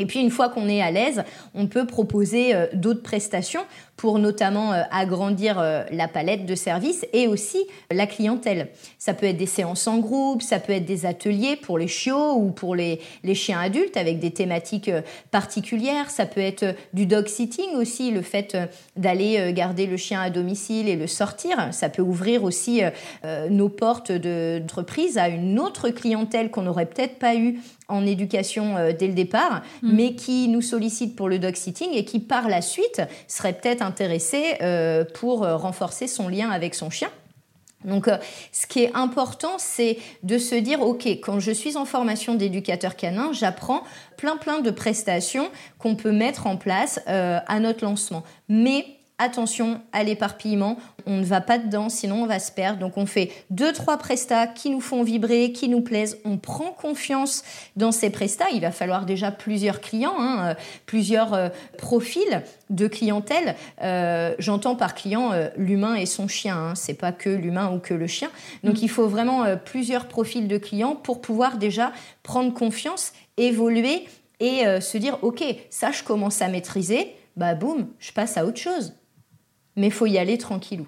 [0.00, 1.22] Et puis une fois qu'on est à l'aise,
[1.54, 3.60] on peut proposer euh, d'autres prestations
[3.96, 7.58] pour notamment euh, agrandir euh, la palette de services et aussi
[7.90, 8.68] la clientèle.
[8.98, 12.32] Ça peut être des séances en groupe, ça peut être des ateliers pour les chiots
[12.32, 13.00] ou pour les,
[13.34, 14.90] chiens adultes avec des thématiques
[15.30, 16.10] particulières.
[16.10, 18.56] Ça peut être du dog sitting aussi, le fait
[18.96, 21.68] d'aller garder le chien à domicile et le sortir.
[21.72, 22.82] Ça peut ouvrir aussi
[23.50, 27.60] nos portes d'entreprise à une autre clientèle qu'on n'aurait peut-être pas eu
[27.90, 29.92] en éducation dès le départ, mm.
[29.92, 33.82] mais qui nous sollicite pour le dog sitting et qui par la suite serait peut-être
[33.82, 37.10] intéressé euh, pour euh, renforcer son lien avec son chien.
[37.84, 38.18] Donc, euh,
[38.52, 42.94] ce qui est important, c'est de se dire, OK, quand je suis en formation d'éducateur
[42.94, 43.82] canin, j'apprends
[44.18, 48.22] plein, plein de prestations qu'on peut mettre en place à notre lancement.
[48.50, 48.84] Mais
[49.20, 52.78] attention à l'éparpillement, on ne va pas dedans, sinon on va se perdre.
[52.78, 56.18] Donc on fait deux, trois prestats qui nous font vibrer, qui nous plaisent.
[56.24, 57.44] On prend confiance
[57.76, 58.50] dans ces prestats.
[58.52, 60.54] Il va falloir déjà plusieurs clients, hein, euh,
[60.86, 63.56] plusieurs euh, profils de clientèle.
[63.82, 66.56] Euh, j'entends par client l'humain et son chien.
[66.56, 66.74] Hein.
[66.74, 68.30] C'est pas que l'humain ou que le chien.
[68.64, 68.82] Donc mm.
[68.82, 71.92] il faut vraiment plusieurs profils de clients pour pouvoir déjà
[72.22, 74.06] prendre confiance, évoluer
[74.40, 77.14] et se dire ok, ça je commence à maîtriser.
[77.36, 78.94] Bah boum, je passe à autre chose
[79.80, 80.86] mais il faut y aller tranquillou.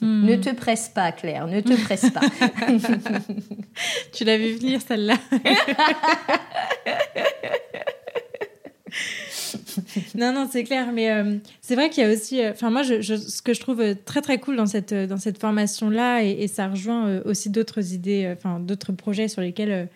[0.00, 0.26] Hmm.
[0.26, 2.20] Ne te presse pas, Claire, ne te presse pas.
[4.12, 5.16] tu l'as vu venir, celle-là.
[10.14, 12.82] non, non, c'est clair, mais euh, c'est vrai qu'il y a aussi, euh, enfin moi,
[12.82, 16.42] je, ce que je trouve très très cool dans cette dans cette formation là, et,
[16.42, 19.86] et ça rejoint euh, aussi d'autres idées, enfin d'autres projets sur lesquels euh,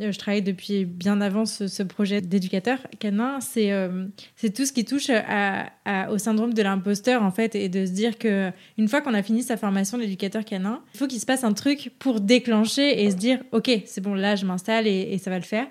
[0.00, 4.84] je travaille depuis bien avant ce, projet d'éducateur canin, c'est euh, c'est tout ce qui
[4.84, 9.14] touche au syndrome de l'imposteur en fait et de se dire que une fois qu'on
[9.14, 13.02] a fini sa formation d'éducateur canin, il faut qu'il se passe un truc pour déclencher
[13.04, 15.66] et se dire ok c'est bon là je m'installe et, ça va le faire.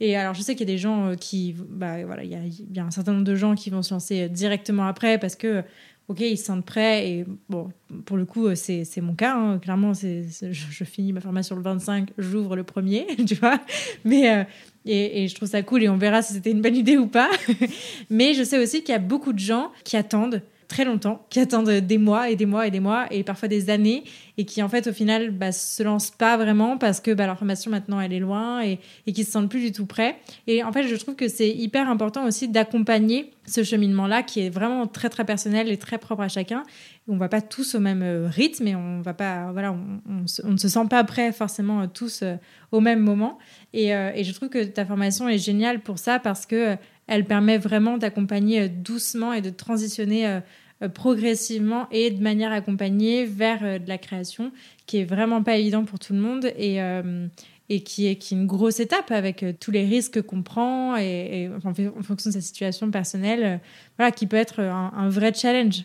[0.00, 1.54] Et alors, je sais qu'il y a des gens euh, qui.
[1.56, 4.86] Bah, voilà, il y, a un certain nombre de gens qui vont se lancer directement
[4.86, 5.62] après parce que
[6.08, 7.08] ok, ils se sentent prêts.
[7.08, 7.70] Et bon,
[8.04, 9.36] pour le coup, c'est mon cas.
[9.36, 9.58] Hein.
[9.58, 13.58] Clairement, c'est je, finis ma formation le 25, j'ouvre le premier, tu vois.
[14.04, 14.44] Mais, euh,
[14.84, 17.06] et, et, je trouve ça cool et on verra si c'était une bonne idée ou
[17.06, 17.30] pas.
[18.10, 20.42] Mais je sais aussi qu'il y a beaucoup de gens qui attendent
[20.72, 23.68] très longtemps, qui attendent des mois et des mois et des mois et parfois des
[23.68, 24.04] années
[24.38, 27.36] et qui en fait au final bah, se lancent pas vraiment parce que bah, leur
[27.36, 30.16] formation maintenant elle est loin et, et qui se sentent plus du tout prêts.
[30.46, 34.40] Et en fait je trouve que c'est hyper important aussi d'accompagner ce cheminement là qui
[34.40, 36.62] est vraiment très très personnel et très propre à chacun.
[37.06, 39.76] On va pas tous au même euh, rythme et on va pas voilà
[40.08, 42.36] on, ne se sent pas prêt forcément euh, tous euh,
[42.70, 43.38] au même moment.
[43.74, 47.58] Et, et, je trouve que ta formation est géniale pour ça parce que elle permet
[47.58, 50.40] vraiment d'accompagner doucement et de transitionner
[50.88, 54.52] progressivement et de manière accompagnée vers euh, de la création,
[54.86, 57.26] qui est vraiment pas évident pour tout le monde et, euh,
[57.68, 61.50] et qui, est, qui est une grosse étape avec tous les risques qu'on prend et,
[61.64, 63.60] en fonction de sa situation personnelle,
[63.96, 65.84] voilà, qui peut être un, vrai challenge.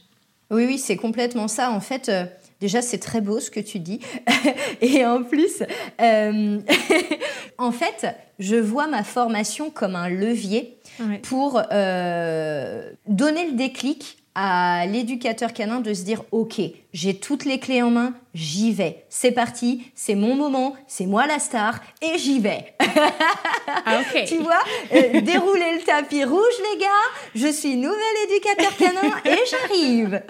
[0.50, 1.72] Oui, oui, c'est complètement ça.
[1.72, 2.12] En fait,
[2.60, 4.00] Déjà, c'est très beau ce que tu dis.
[4.82, 5.62] et en plus,
[7.60, 8.08] en fait,
[8.39, 10.80] je vois ma formation comme un levier
[11.22, 11.62] pour
[13.08, 16.62] donner le déclic à l'éducateur canin de se dire ok
[16.94, 19.06] j'ai toutes les clés en main j'y vais.
[19.10, 22.76] C'est parti c'est mon moment c'est moi la star et j'y vais.
[23.86, 24.60] Ah, tu vois
[24.94, 26.88] euh, dérouler le tapis rouge les gars.
[27.34, 27.98] Je suis nouvel
[28.30, 30.22] éducateur canin et j'arrive.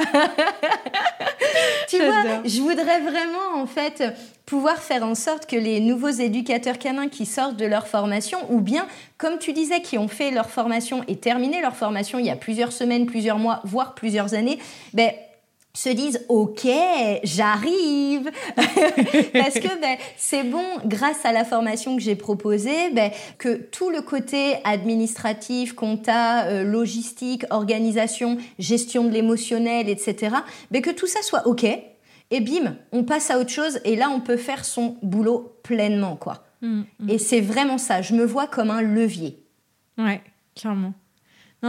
[1.90, 4.04] Tu vois je voudrais vraiment en fait
[4.46, 8.62] pouvoir faire en sorte que les nouveaux éducateurs canins qui sortent de leur formation, ou
[8.62, 8.88] bien,
[9.18, 12.36] comme tu disais, qui ont fait leur formation et terminé leur formation il y a
[12.36, 14.60] plusieurs semaines, plusieurs mois, voire plusieurs années,
[14.94, 15.12] ben,
[15.78, 16.68] se disent ok
[17.24, 18.32] j'arrive.
[18.56, 23.92] Parce que ben, c'est bon grâce à la formation que j'ai proposée ben, que tout
[23.92, 30.38] le côté administratif compta euh, logistique organisation gestion de l'émotionnel etc
[30.72, 34.10] ben, que tout ça soit ok et bim on passe à autre chose et là
[34.10, 36.44] on peut faire son boulot pleinement quoi.
[36.62, 37.10] Mmh, mmh.
[37.10, 38.02] et c'est vraiment ça.
[38.02, 39.44] Je me vois comme un levier.
[40.00, 40.22] Ouais
[40.56, 40.94] clairement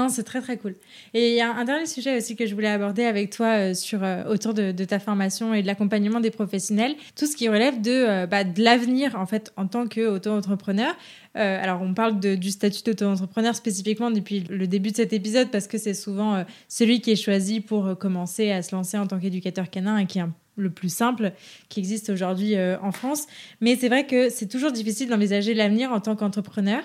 [0.08, 0.76] c'est très très cool.
[1.14, 3.74] Et il y a un dernier sujet aussi que je voulais aborder avec toi euh,
[3.74, 7.80] sur, euh, autour de, ta formation et de l'accompagnement des professionnels, tout ce qui relève
[7.80, 10.94] de, euh, bah, l'avenir en fait en tant qu'auto-entrepreneur.
[11.34, 15.78] alors on parle du statut d'auto-entrepreneur spécifiquement depuis le début de cet épisode parce que
[15.78, 19.98] c'est souvent celui qui est choisi pour commencer à se lancer en tant qu'éducateur canin
[19.98, 20.24] et qui est
[20.56, 21.32] le plus simple
[21.68, 23.26] qui existe aujourd'hui en France.
[23.60, 26.82] Mais c'est vrai que c'est toujours difficile d'envisager l'avenir en tant qu'entrepreneur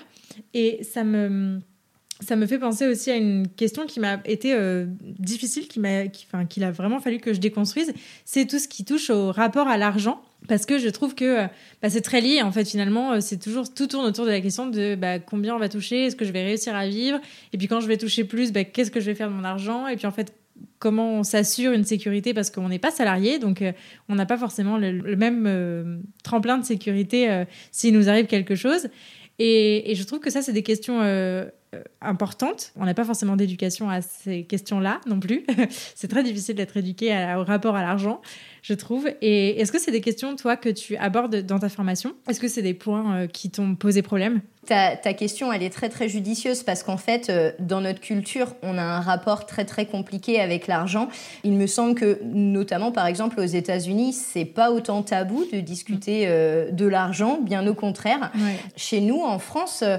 [0.52, 1.60] et ça me
[2.20, 6.04] ça me fait penser aussi à une question qui m'a été euh, difficile, qui m'a,
[6.26, 7.92] enfin, qu'il a vraiment fallu que je déconstruise.
[8.24, 11.46] C'est tout ce qui touche au rapport à l'argent, parce que je trouve que euh,
[11.82, 12.42] bah, c'est très lié.
[12.42, 15.56] En fait, finalement, euh, c'est toujours tout tourne autour de la question de bah, combien
[15.56, 17.18] on va toucher, est-ce que je vais réussir à vivre,
[17.52, 19.44] et puis quand je vais toucher plus, bah, qu'est-ce que je vais faire de mon
[19.44, 20.32] argent, et puis en fait
[20.78, 23.64] comment on s'assure une sécurité parce qu'on n'est pas salarié, donc
[24.08, 28.86] on n'a pas forcément le, même tremplin de sécurité s'il nous arrive quelque chose.
[29.40, 31.00] Et, je trouve que ça, c'est des questions
[32.00, 32.72] importante.
[32.76, 35.44] On n'a pas forcément d'éducation à ces questions-là non plus.
[35.94, 38.20] c'est très difficile d'être éduqué au rapport à l'argent,
[38.64, 39.06] je trouve.
[39.20, 42.14] Et est-ce que c'est des questions, toi, que tu abordes dans ta formation?
[42.26, 44.40] Est-ce que c'est des points euh, qui t'ont posé problème?
[44.66, 48.78] Ta, question, elle est très très judicieuse parce qu'en fait, euh, dans notre culture, on
[48.78, 51.08] a un rapport très très compliqué avec l'argent.
[51.42, 56.24] Il me semble que, notamment par exemple aux États-Unis, c'est pas autant tabou de discuter
[56.26, 58.32] euh, de l'argent, bien au contraire.
[58.76, 59.98] Chez nous, en France, euh,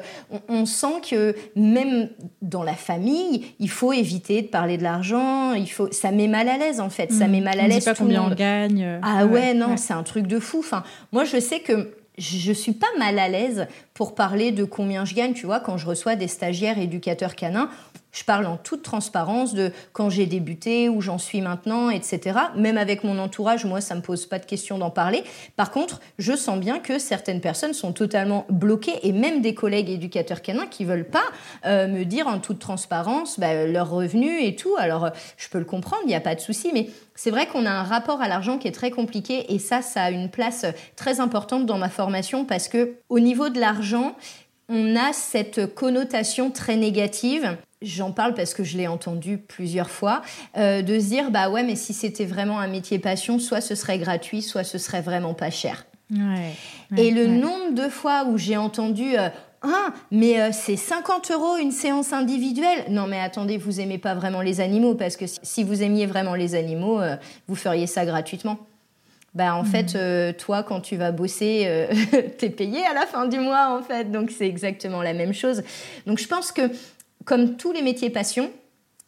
[0.49, 2.09] on, sent que même
[2.41, 5.53] dans la famille, il faut éviter de parler de l'argent.
[5.53, 7.11] Il faut, ça met mal à l'aise en fait.
[7.11, 7.31] Ça mm.
[7.31, 7.85] met mal à l'aise.
[7.85, 8.54] Pas combien on gagne.
[9.01, 10.59] Ah ouais, non, c'est un truc de fou.
[10.59, 15.05] Enfin, moi, je sais que je suis pas mal à l'aise pour parler de combien
[15.05, 17.69] je gagne, tu vois, quand je reçois des stagiaires éducateurs canins.
[18.11, 22.39] Je parle en toute transparence de quand j'ai débuté, où j'en suis maintenant, etc.
[22.55, 25.23] Même avec mon entourage, moi, ça me pose pas de question d'en parler.
[25.57, 29.89] Par contre, je sens bien que certaines personnes sont totalement bloquées et même des collègues
[29.89, 31.25] éducateurs canins qui veulent pas
[31.65, 34.75] euh, me dire en toute transparence bah, leurs revenus et tout.
[34.77, 37.65] Alors, je peux le comprendre, il n'y a pas de souci, mais c'est vrai qu'on
[37.65, 40.65] a un rapport à l'argent qui est très compliqué et ça, ça a une place
[40.95, 43.84] très importante dans ma formation parce que au niveau de l'argent,
[44.67, 50.21] on a cette connotation très négative j'en parle parce que je l'ai entendu plusieurs fois,
[50.57, 53.75] euh, de se dire bah ouais, mais si c'était vraiment un métier passion, soit ce
[53.75, 55.85] serait gratuit, soit ce serait vraiment pas cher.
[56.95, 59.29] et le nombre de fois où j'ai entendu euh,
[59.63, 62.85] ah, mais euh, c'est 50 euros une séance individuelle.
[62.89, 66.35] Non, mais attendez, vous aimez pas vraiment les animaux parce que si vous aimiez vraiment
[66.35, 66.99] les animaux,
[67.47, 68.59] vous feriez ça gratuitement.
[69.35, 69.97] Bah en fait,
[70.37, 71.67] toi, quand tu vas bosser,
[72.37, 74.09] t'es payé à la fin du mois en fait.
[74.09, 75.61] Donc c'est exactement la même chose.
[76.07, 76.71] Donc je pense que
[77.25, 78.49] comme tous les métiers passion,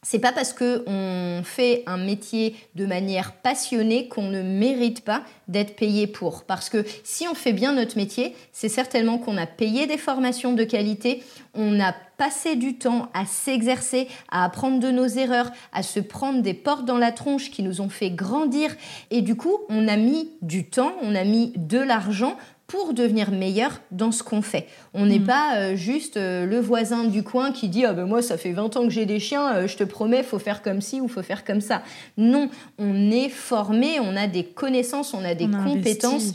[0.03, 5.23] c'est pas parce que on fait un métier de manière passionnée qu'on ne mérite pas
[5.47, 6.43] d'être payé pour.
[6.43, 10.53] Parce que si on fait bien notre métier, c'est certainement qu'on a payé des formations
[10.53, 11.23] de qualité,
[11.55, 16.41] on a passé du temps à s'exercer, à apprendre de nos erreurs, à se prendre
[16.41, 18.75] des portes dans la tronche qui nous ont fait grandir.
[19.11, 22.37] Et du coup, on a mis du temps, on a mis de l'argent
[22.67, 24.67] pour devenir meilleur dans ce qu'on fait.
[24.93, 25.25] On n'est mm.
[25.25, 28.51] pas euh, juste euh, le voisin du coin qui dit ah ben moi ça fait
[28.51, 31.07] 20 ans que j'ai des chiens, euh, je te promets faut faire comme ci ou
[31.07, 31.81] faut faire comme ça.
[32.17, 36.33] Non, on est formé, on a des connaissances, on a des compétences.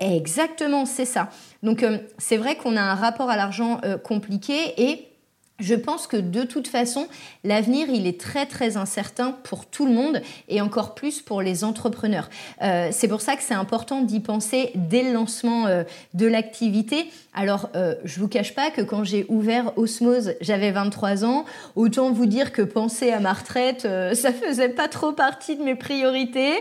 [0.00, 1.30] Exactement, c'est ça.
[1.62, 1.84] Donc
[2.18, 5.09] c'est vrai qu'on a un rapport à l'argent compliqué et
[5.60, 7.06] je pense que de toute façon,
[7.44, 11.64] l'avenir, il est très très incertain pour tout le monde et encore plus pour les
[11.64, 12.28] entrepreneurs.
[12.62, 15.84] Euh, c'est pour ça que c'est important d'y penser dès le lancement euh,
[16.14, 17.06] de l'activité.
[17.34, 21.44] Alors, euh, je vous cache pas que quand j'ai ouvert Osmose, j'avais 23 ans.
[21.76, 23.82] Autant vous dire que penser à ma retraite,
[24.14, 26.54] ça faisait pas trop partie de mes priorités.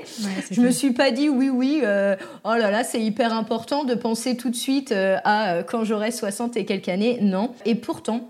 [0.51, 1.85] je me suis pas dit oui, oui, oh
[2.55, 6.65] là là, c'est hyper important de penser tout de suite à quand j'aurai 60 et
[6.65, 7.19] quelques années.
[7.21, 7.53] Non.
[7.65, 8.29] Et pourtant,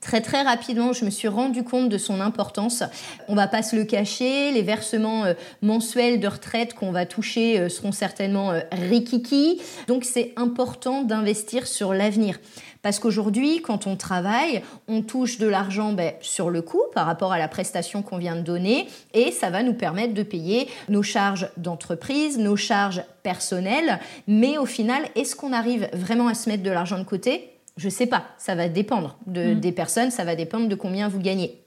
[0.00, 2.84] Très très rapidement, je me suis rendu compte de son importance.
[3.26, 7.58] On va pas se le cacher, les versements euh, mensuels de retraite qu'on va toucher
[7.58, 9.60] euh, seront certainement euh, rikiki.
[9.88, 12.38] Donc c'est important d'investir sur l'avenir.
[12.82, 17.32] Parce qu'aujourd'hui, quand on travaille, on touche de l'argent ben, sur le coût par rapport
[17.32, 21.02] à la prestation qu'on vient de donner et ça va nous permettre de payer nos
[21.02, 23.98] charges d'entreprise, nos charges personnelles.
[24.28, 27.57] Mais au final, est-ce qu'on arrive vraiment à se mettre de l'argent de côté?
[27.78, 29.60] Je sais pas, ça va dépendre de, mm.
[29.60, 31.62] des personnes, ça va dépendre de combien vous gagnez.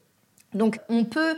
[0.53, 1.36] Donc on peut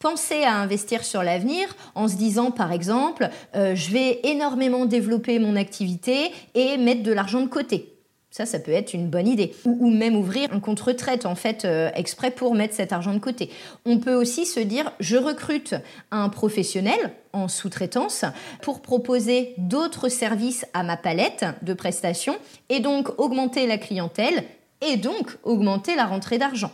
[0.00, 5.38] penser à investir sur l'avenir en se disant par exemple euh, je vais énormément développer
[5.38, 7.93] mon activité et mettre de l'argent de côté.
[8.36, 9.54] Ça, ça peut être une bonne idée.
[9.64, 13.20] Ou, même ouvrir un compte retraite, en fait, euh, exprès pour mettre cet argent de
[13.20, 13.48] côté.
[13.84, 15.76] On peut aussi se dire, je recrute
[16.10, 16.98] un professionnel
[17.32, 18.24] en sous-traitance
[18.60, 22.34] pour proposer d'autres services à ma palette de prestations
[22.70, 24.42] et donc augmenter la clientèle
[24.80, 26.72] et donc augmenter la rentrée d'argent.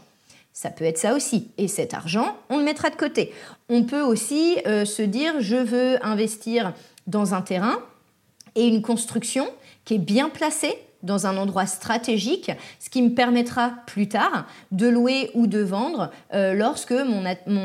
[0.55, 1.51] Ça peut être ça aussi.
[1.59, 3.35] Et cet argent, on le mettra de côté.
[3.69, 6.73] On peut aussi euh, se dire, je veux investir
[7.07, 7.81] dans un terrain
[8.55, 9.47] et une construction
[9.85, 14.87] qui est bien placée dans un endroit stratégique, ce qui me permettra plus tard de
[14.87, 17.25] louer ou de vendre euh, lorsque mon,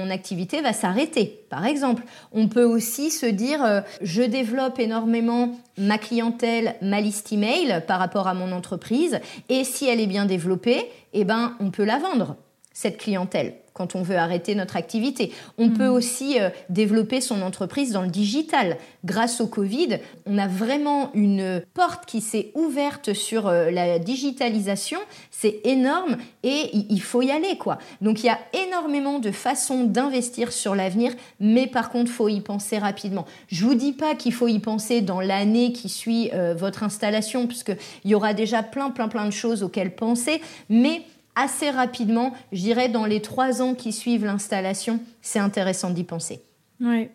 [0.09, 1.45] activité va s'arrêter.
[1.49, 7.33] Par exemple, on peut aussi se dire euh, je développe énormément ma clientèle, ma liste
[7.33, 9.19] email par rapport à mon entreprise
[9.49, 12.35] et si elle est bien développée, eh ben on peut la vendre
[12.71, 15.33] cette clientèle quand on veut arrêter notre activité.
[15.57, 15.93] On peut mm.
[15.93, 18.77] aussi euh, développer son entreprise dans le digital.
[19.03, 24.97] Grâce au Covid, on a vraiment une porte qui s'est ouverte sur euh, la digitalisation.
[25.29, 27.77] C'est énorme et il faut y aller quoi.
[28.01, 31.11] Donc il y a énormément de façons d'investir sur l'avenir,
[31.41, 33.25] mais par contre faut y penser rapidement.
[33.49, 37.45] Je vous dis pas qu'il faut y penser dans l'année qui suit euh, votre installation,
[37.45, 37.73] puisque
[38.05, 41.01] il y aura déjà plein plein plein de choses auxquelles penser, mais
[41.35, 46.41] assez rapidement, je dirais dans les trois ans qui suivent l'installation, c'est intéressant d'y penser.
[46.81, 47.11] Ouais.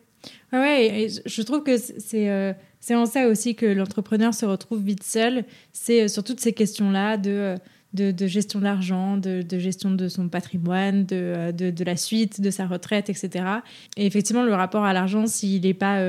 [0.53, 5.03] Ouais, je trouve que c'est euh, c'est en ça aussi que l'entrepreneur se retrouve vite
[5.03, 5.45] seul.
[5.73, 7.57] C'est euh, sur toutes ces questions-là de, euh,
[7.95, 12.41] de, de, gestion de l'argent, de, de, gestion de son patrimoine, de, de, la suite,
[12.41, 13.45] de sa retraite, etc.
[13.97, 16.01] Et effectivement, le rapport à l'argent, s'il n'est pas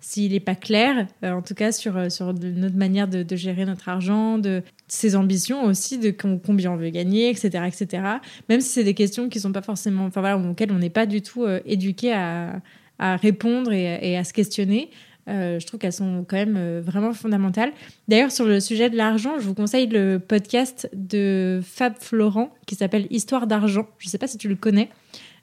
[0.00, 3.64] s'il n'est pas clair, euh, en tout cas sur, euh, sur notre manière de, gérer
[3.64, 7.64] notre argent, de ses ambitions aussi, de combien on veut gagner, etc.
[7.66, 8.02] etc.
[8.48, 11.06] Même si c'est des questions qui sont pas forcément, enfin voilà, auxquelles on n'est pas
[11.06, 12.60] du tout euh, éduqué à,
[12.98, 14.90] à, répondre et, à se questionner.
[15.26, 17.72] je trouve qu'elles sont quand même vraiment fondamentales.
[18.06, 22.74] D'ailleurs, sur le sujet de l'argent, je vous conseille le podcast de Fab Florent qui
[22.74, 23.86] s'appelle Histoire d'argent.
[23.98, 24.88] Je ne sais pas si tu le connais.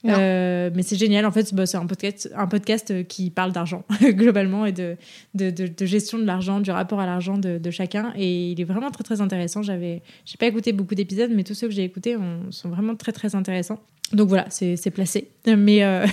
[0.06, 1.26] Euh, mais c'est génial.
[1.26, 4.98] En fait, bah, c'est un podcast, un podcast euh, qui parle d'argent, globalement, et de,
[5.86, 8.14] gestion de l'argent, du rapport à l'argent de, chacun.
[8.16, 9.62] Et il est vraiment très, très intéressant.
[9.62, 12.18] J'avais, j'ai pas écouté beaucoup d'épisodes, mais tous ceux que j'ai écoutés
[12.50, 13.80] sont vraiment très, très intéressants.
[14.12, 15.30] Donc voilà, c'est, placé.
[15.48, 16.06] Mais, euh,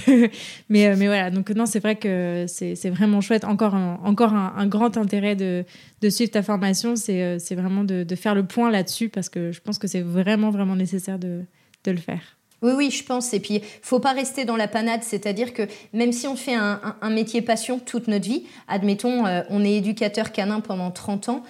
[0.68, 3.45] mais, voilà, donc non, c'est vrai que c'est, vraiment chouette.
[3.45, 5.64] Encore un, encore un, grand intérêt de,
[6.09, 9.88] suivre ta formation, c'est, vraiment de, faire le point là-dessus, parce que je pense que
[9.88, 11.45] c'est vraiment, vraiment nécessaire de
[11.86, 12.39] le faire.
[12.62, 13.32] Oui, oui, je pense.
[13.32, 15.02] Et puis, faut pas rester dans la panade.
[15.02, 19.64] C'est-à-dire que même si on fait un, métier passion toute notre vie, admettons, euh, on
[19.64, 21.42] est éducateur canin pendant 30 ans,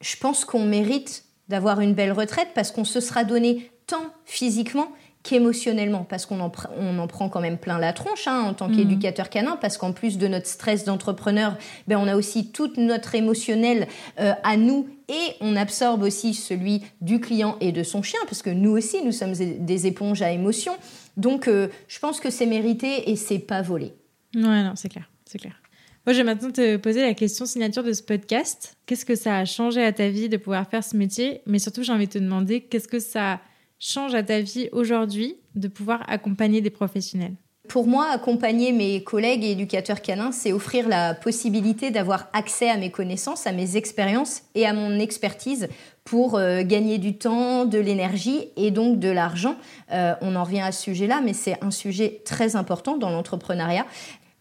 [0.00, 4.92] je pense qu'on mérite d'avoir une belle retraite parce qu'on se sera donné tant physiquement
[5.28, 8.68] qu'émotionnellement, parce qu'on en, on en prend quand même plein la tronche hein, en tant
[8.68, 8.76] mhm.
[8.76, 13.14] qu'éducateur canin, parce qu'en plus de notre stress d'entrepreneur, ben, on a aussi tout notre
[13.14, 13.88] émotionnel
[14.20, 18.40] euh, à nous et on absorbe aussi celui du client et de son chien, parce
[18.40, 20.76] que nous aussi, nous sommes des éponges à émotions.
[21.18, 23.92] Donc, euh, je pense que c'est mérité et c'est pas volé.
[24.34, 25.60] Ouais, non, c'est clair, c'est clair.
[26.06, 28.78] Moi, je vais maintenant te poser la question signature de ce podcast.
[28.86, 31.42] Qu'est-ce que ça a changé à ta vie de pouvoir faire ce métier?
[31.44, 33.40] Mais surtout, j'ai envie de te demander qu'est-ce que ça
[33.78, 37.34] change à ta vie aujourd'hui de pouvoir accompagner des professionnels
[37.68, 42.78] pour moi, accompagner mes collègues et éducateurs canins, c'est offrir la possibilité d'avoir accès à
[42.78, 45.68] mes connaissances, à mes expériences et à mon expertise
[46.04, 49.56] pour euh, gagner du temps, de l'énergie et donc de l'argent.
[49.92, 53.84] Euh, on en revient à ce sujet-là, mais c'est un sujet très important dans l'entrepreneuriat.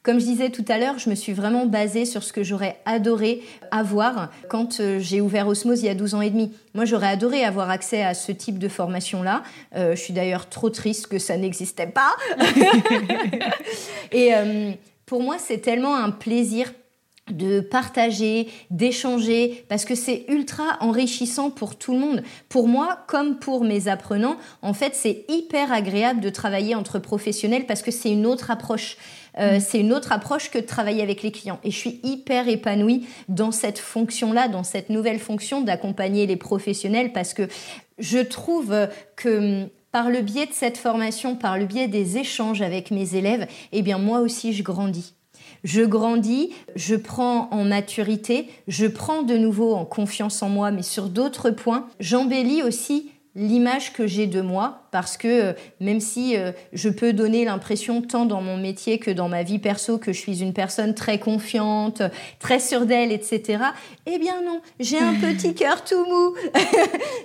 [0.08, 2.80] Comme je disais tout à l'heure, je me suis vraiment basée sur ce que j'aurais
[2.86, 6.54] adoré avoir quand euh, j'ai ouvert Osmose il y a 12 ans et demi.
[6.74, 9.44] Moi, j'aurais adoré avoir accès à ce type de formation-là.
[9.76, 12.16] Euh, je suis d'ailleurs trop triste que ça n'existait pas.
[14.14, 14.72] et euh,
[15.06, 16.72] pour moi, c'est tellement un plaisir
[17.30, 22.24] de partager, d'échanger, parce que c'est ultra enrichissant pour tout le monde.
[22.48, 27.66] Pour moi, comme pour mes apprenants, en fait, c'est hyper agréable de travailler entre professionnels
[27.66, 28.98] parce que c'est une autre approche.
[29.40, 31.60] Euh, c'est une autre approche que de travailler avec les clients.
[31.64, 37.14] Et je suis hyper épanouie dans cette fonction-là, dans cette nouvelle fonction d'accompagner les professionnels
[37.14, 37.48] parce que
[38.00, 38.76] je trouve
[39.16, 43.16] que hum, par le biais de cette formation, par le biais des échanges avec mes
[43.16, 45.14] élèves, eh bien moi aussi je grandis
[45.64, 50.84] je grandis, je prends en maturité, je prends de nouveau en confiance en moi, mais
[50.84, 56.36] sur d'autres points, j'embellis aussi l'image que j'ai de moi, parce que euh, même si
[56.36, 60.12] euh, je peux donner l'impression tant dans mon métier que dans ma vie perso que
[60.12, 62.02] je suis une personne très confiante,
[62.40, 63.64] très sûre d'elle, etc.,
[64.08, 66.34] eh bien non, j'ai un petit cœur tout mou,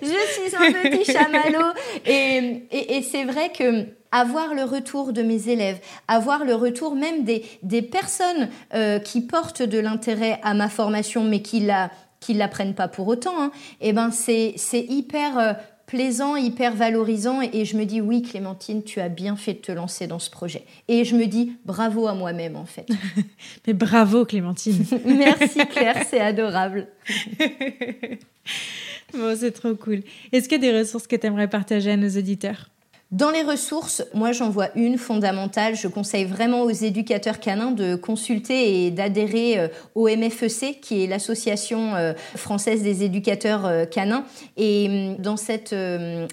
[0.03, 1.73] je suis un petit chamallow,
[2.05, 7.25] et, et c'est vrai que avoir le retour de mes élèves, avoir le retour même
[7.25, 11.91] des, des personnes euh, qui portent de l'intérêt à ma formation, mais qui la
[12.21, 13.51] qui l'apprennent pas pour autant, hein,
[13.81, 15.57] eh ben c'est c'est hyper
[15.93, 17.43] plaisant, hyper valorisant.
[17.43, 20.31] Et je me dis, oui, Clémentine, tu as bien fait de te lancer dans ce
[20.31, 20.65] projet.
[20.89, 22.89] Et je me dis, bravo à moi-même, en fait.
[23.67, 24.87] Mais bravo, Clémentine.
[25.05, 26.89] Merci, Claire, c'est adorable.
[29.13, 30.01] bon, c'est trop cool.
[30.33, 32.71] Est-ce qu'il y a des ressources que tu aimerais partager à nos auditeurs?
[33.13, 35.77] Dans les ressources, moi j'en vois une fondamentale.
[35.77, 41.07] Je conseille vraiment aux éducateurs canins de consulter et d'adhérer euh, au MFEC, qui est
[41.07, 44.25] l'association euh, française des éducateurs euh, canins.
[44.57, 45.75] Et hum, dans cette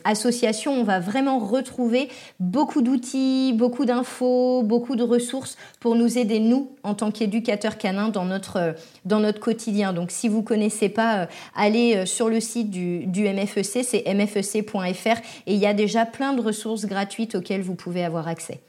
[0.05, 2.07] association, on va vraiment retrouver
[2.39, 8.07] beaucoup d'outils, beaucoup d'infos, beaucoup de ressources pour nous aider, nous, en tant qu'éducateurs canins,
[8.07, 9.91] dans notre, dans notre quotidien.
[9.91, 15.53] Donc si vous connaissez pas, allez sur le site du, du MFEC, c'est mfec.fr, et
[15.53, 18.59] il y a déjà plein de ressources gratuites auxquelles vous pouvez avoir accès.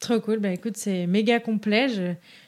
[0.00, 0.38] Trop cool.
[0.38, 1.88] Bah écoute, c'est méga complet.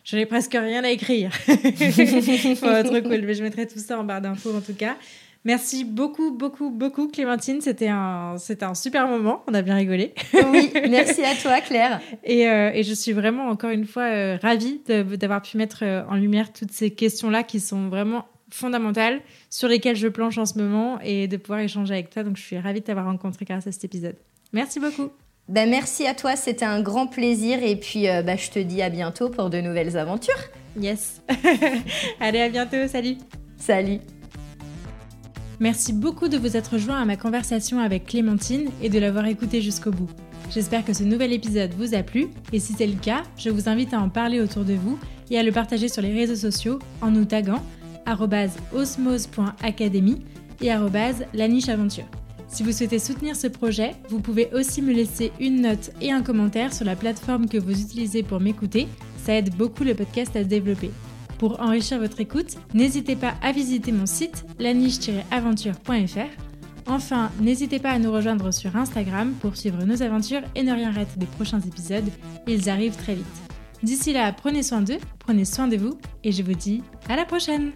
[0.05, 1.31] Je, n'ai presque rien à écrire.
[1.47, 3.23] trop cool.
[3.23, 4.97] Mais je mettrai tout ça en barre d'infos en tout cas.
[5.45, 7.61] Merci beaucoup, beaucoup, beaucoup, Clémentine.
[7.61, 9.43] C'était un, c'était un super moment.
[9.49, 10.15] On a bien rigolé.
[10.35, 12.01] oui, merci à toi, Claire.
[12.23, 16.05] Et, euh, et je suis vraiment, encore une fois, euh, ravie d'avoir pu mettre euh,
[16.09, 20.59] en lumière toutes ces questions-là qui sont vraiment fondamentales, sur lesquelles je planche en ce
[20.59, 22.23] moment et de pouvoir échanger avec toi.
[22.23, 24.17] Donc, je suis ravie de t'avoir rencontré grâce à cet épisode.
[24.53, 25.11] Merci beaucoup.
[25.49, 28.80] Ben, merci à toi, c'était un grand plaisir et puis euh, ben, je te dis
[28.80, 30.38] à bientôt pour de nouvelles aventures.
[30.80, 31.20] Yes.
[32.20, 33.16] Allez, à bientôt, salut.
[33.57, 33.99] Salut.
[35.61, 39.61] Merci beaucoup de vous être joint à ma conversation avec Clémentine et de l'avoir écouté
[39.61, 40.09] jusqu'au bout.
[40.51, 43.68] J'espère que ce nouvel épisode vous a plu et si c'est le cas, je vous
[43.68, 44.99] invite à en parler autour de vous
[45.30, 47.62] et à le partager sur les réseaux sociaux en nous taguant
[48.72, 50.24] osmose.academy
[50.61, 50.68] et
[51.34, 52.07] la niche aventure.
[52.53, 56.23] Si vous souhaitez soutenir ce projet, vous pouvez aussi me laisser une note et un
[56.23, 58.89] commentaire sur la plateforme que vous utilisez pour m'écouter.
[59.25, 60.91] Ça aide beaucoup le podcast à se développer.
[61.39, 66.29] Pour enrichir votre écoute, n'hésitez pas à visiter mon site laniche-aventure.fr.
[66.87, 70.93] Enfin, n'hésitez pas à nous rejoindre sur Instagram pour suivre nos aventures et ne rien
[70.93, 72.11] rater des prochains épisodes.
[72.47, 73.25] Ils arrivent très vite.
[73.83, 77.25] D'ici là, prenez soin d'eux, prenez soin de vous et je vous dis à la
[77.25, 77.73] prochaine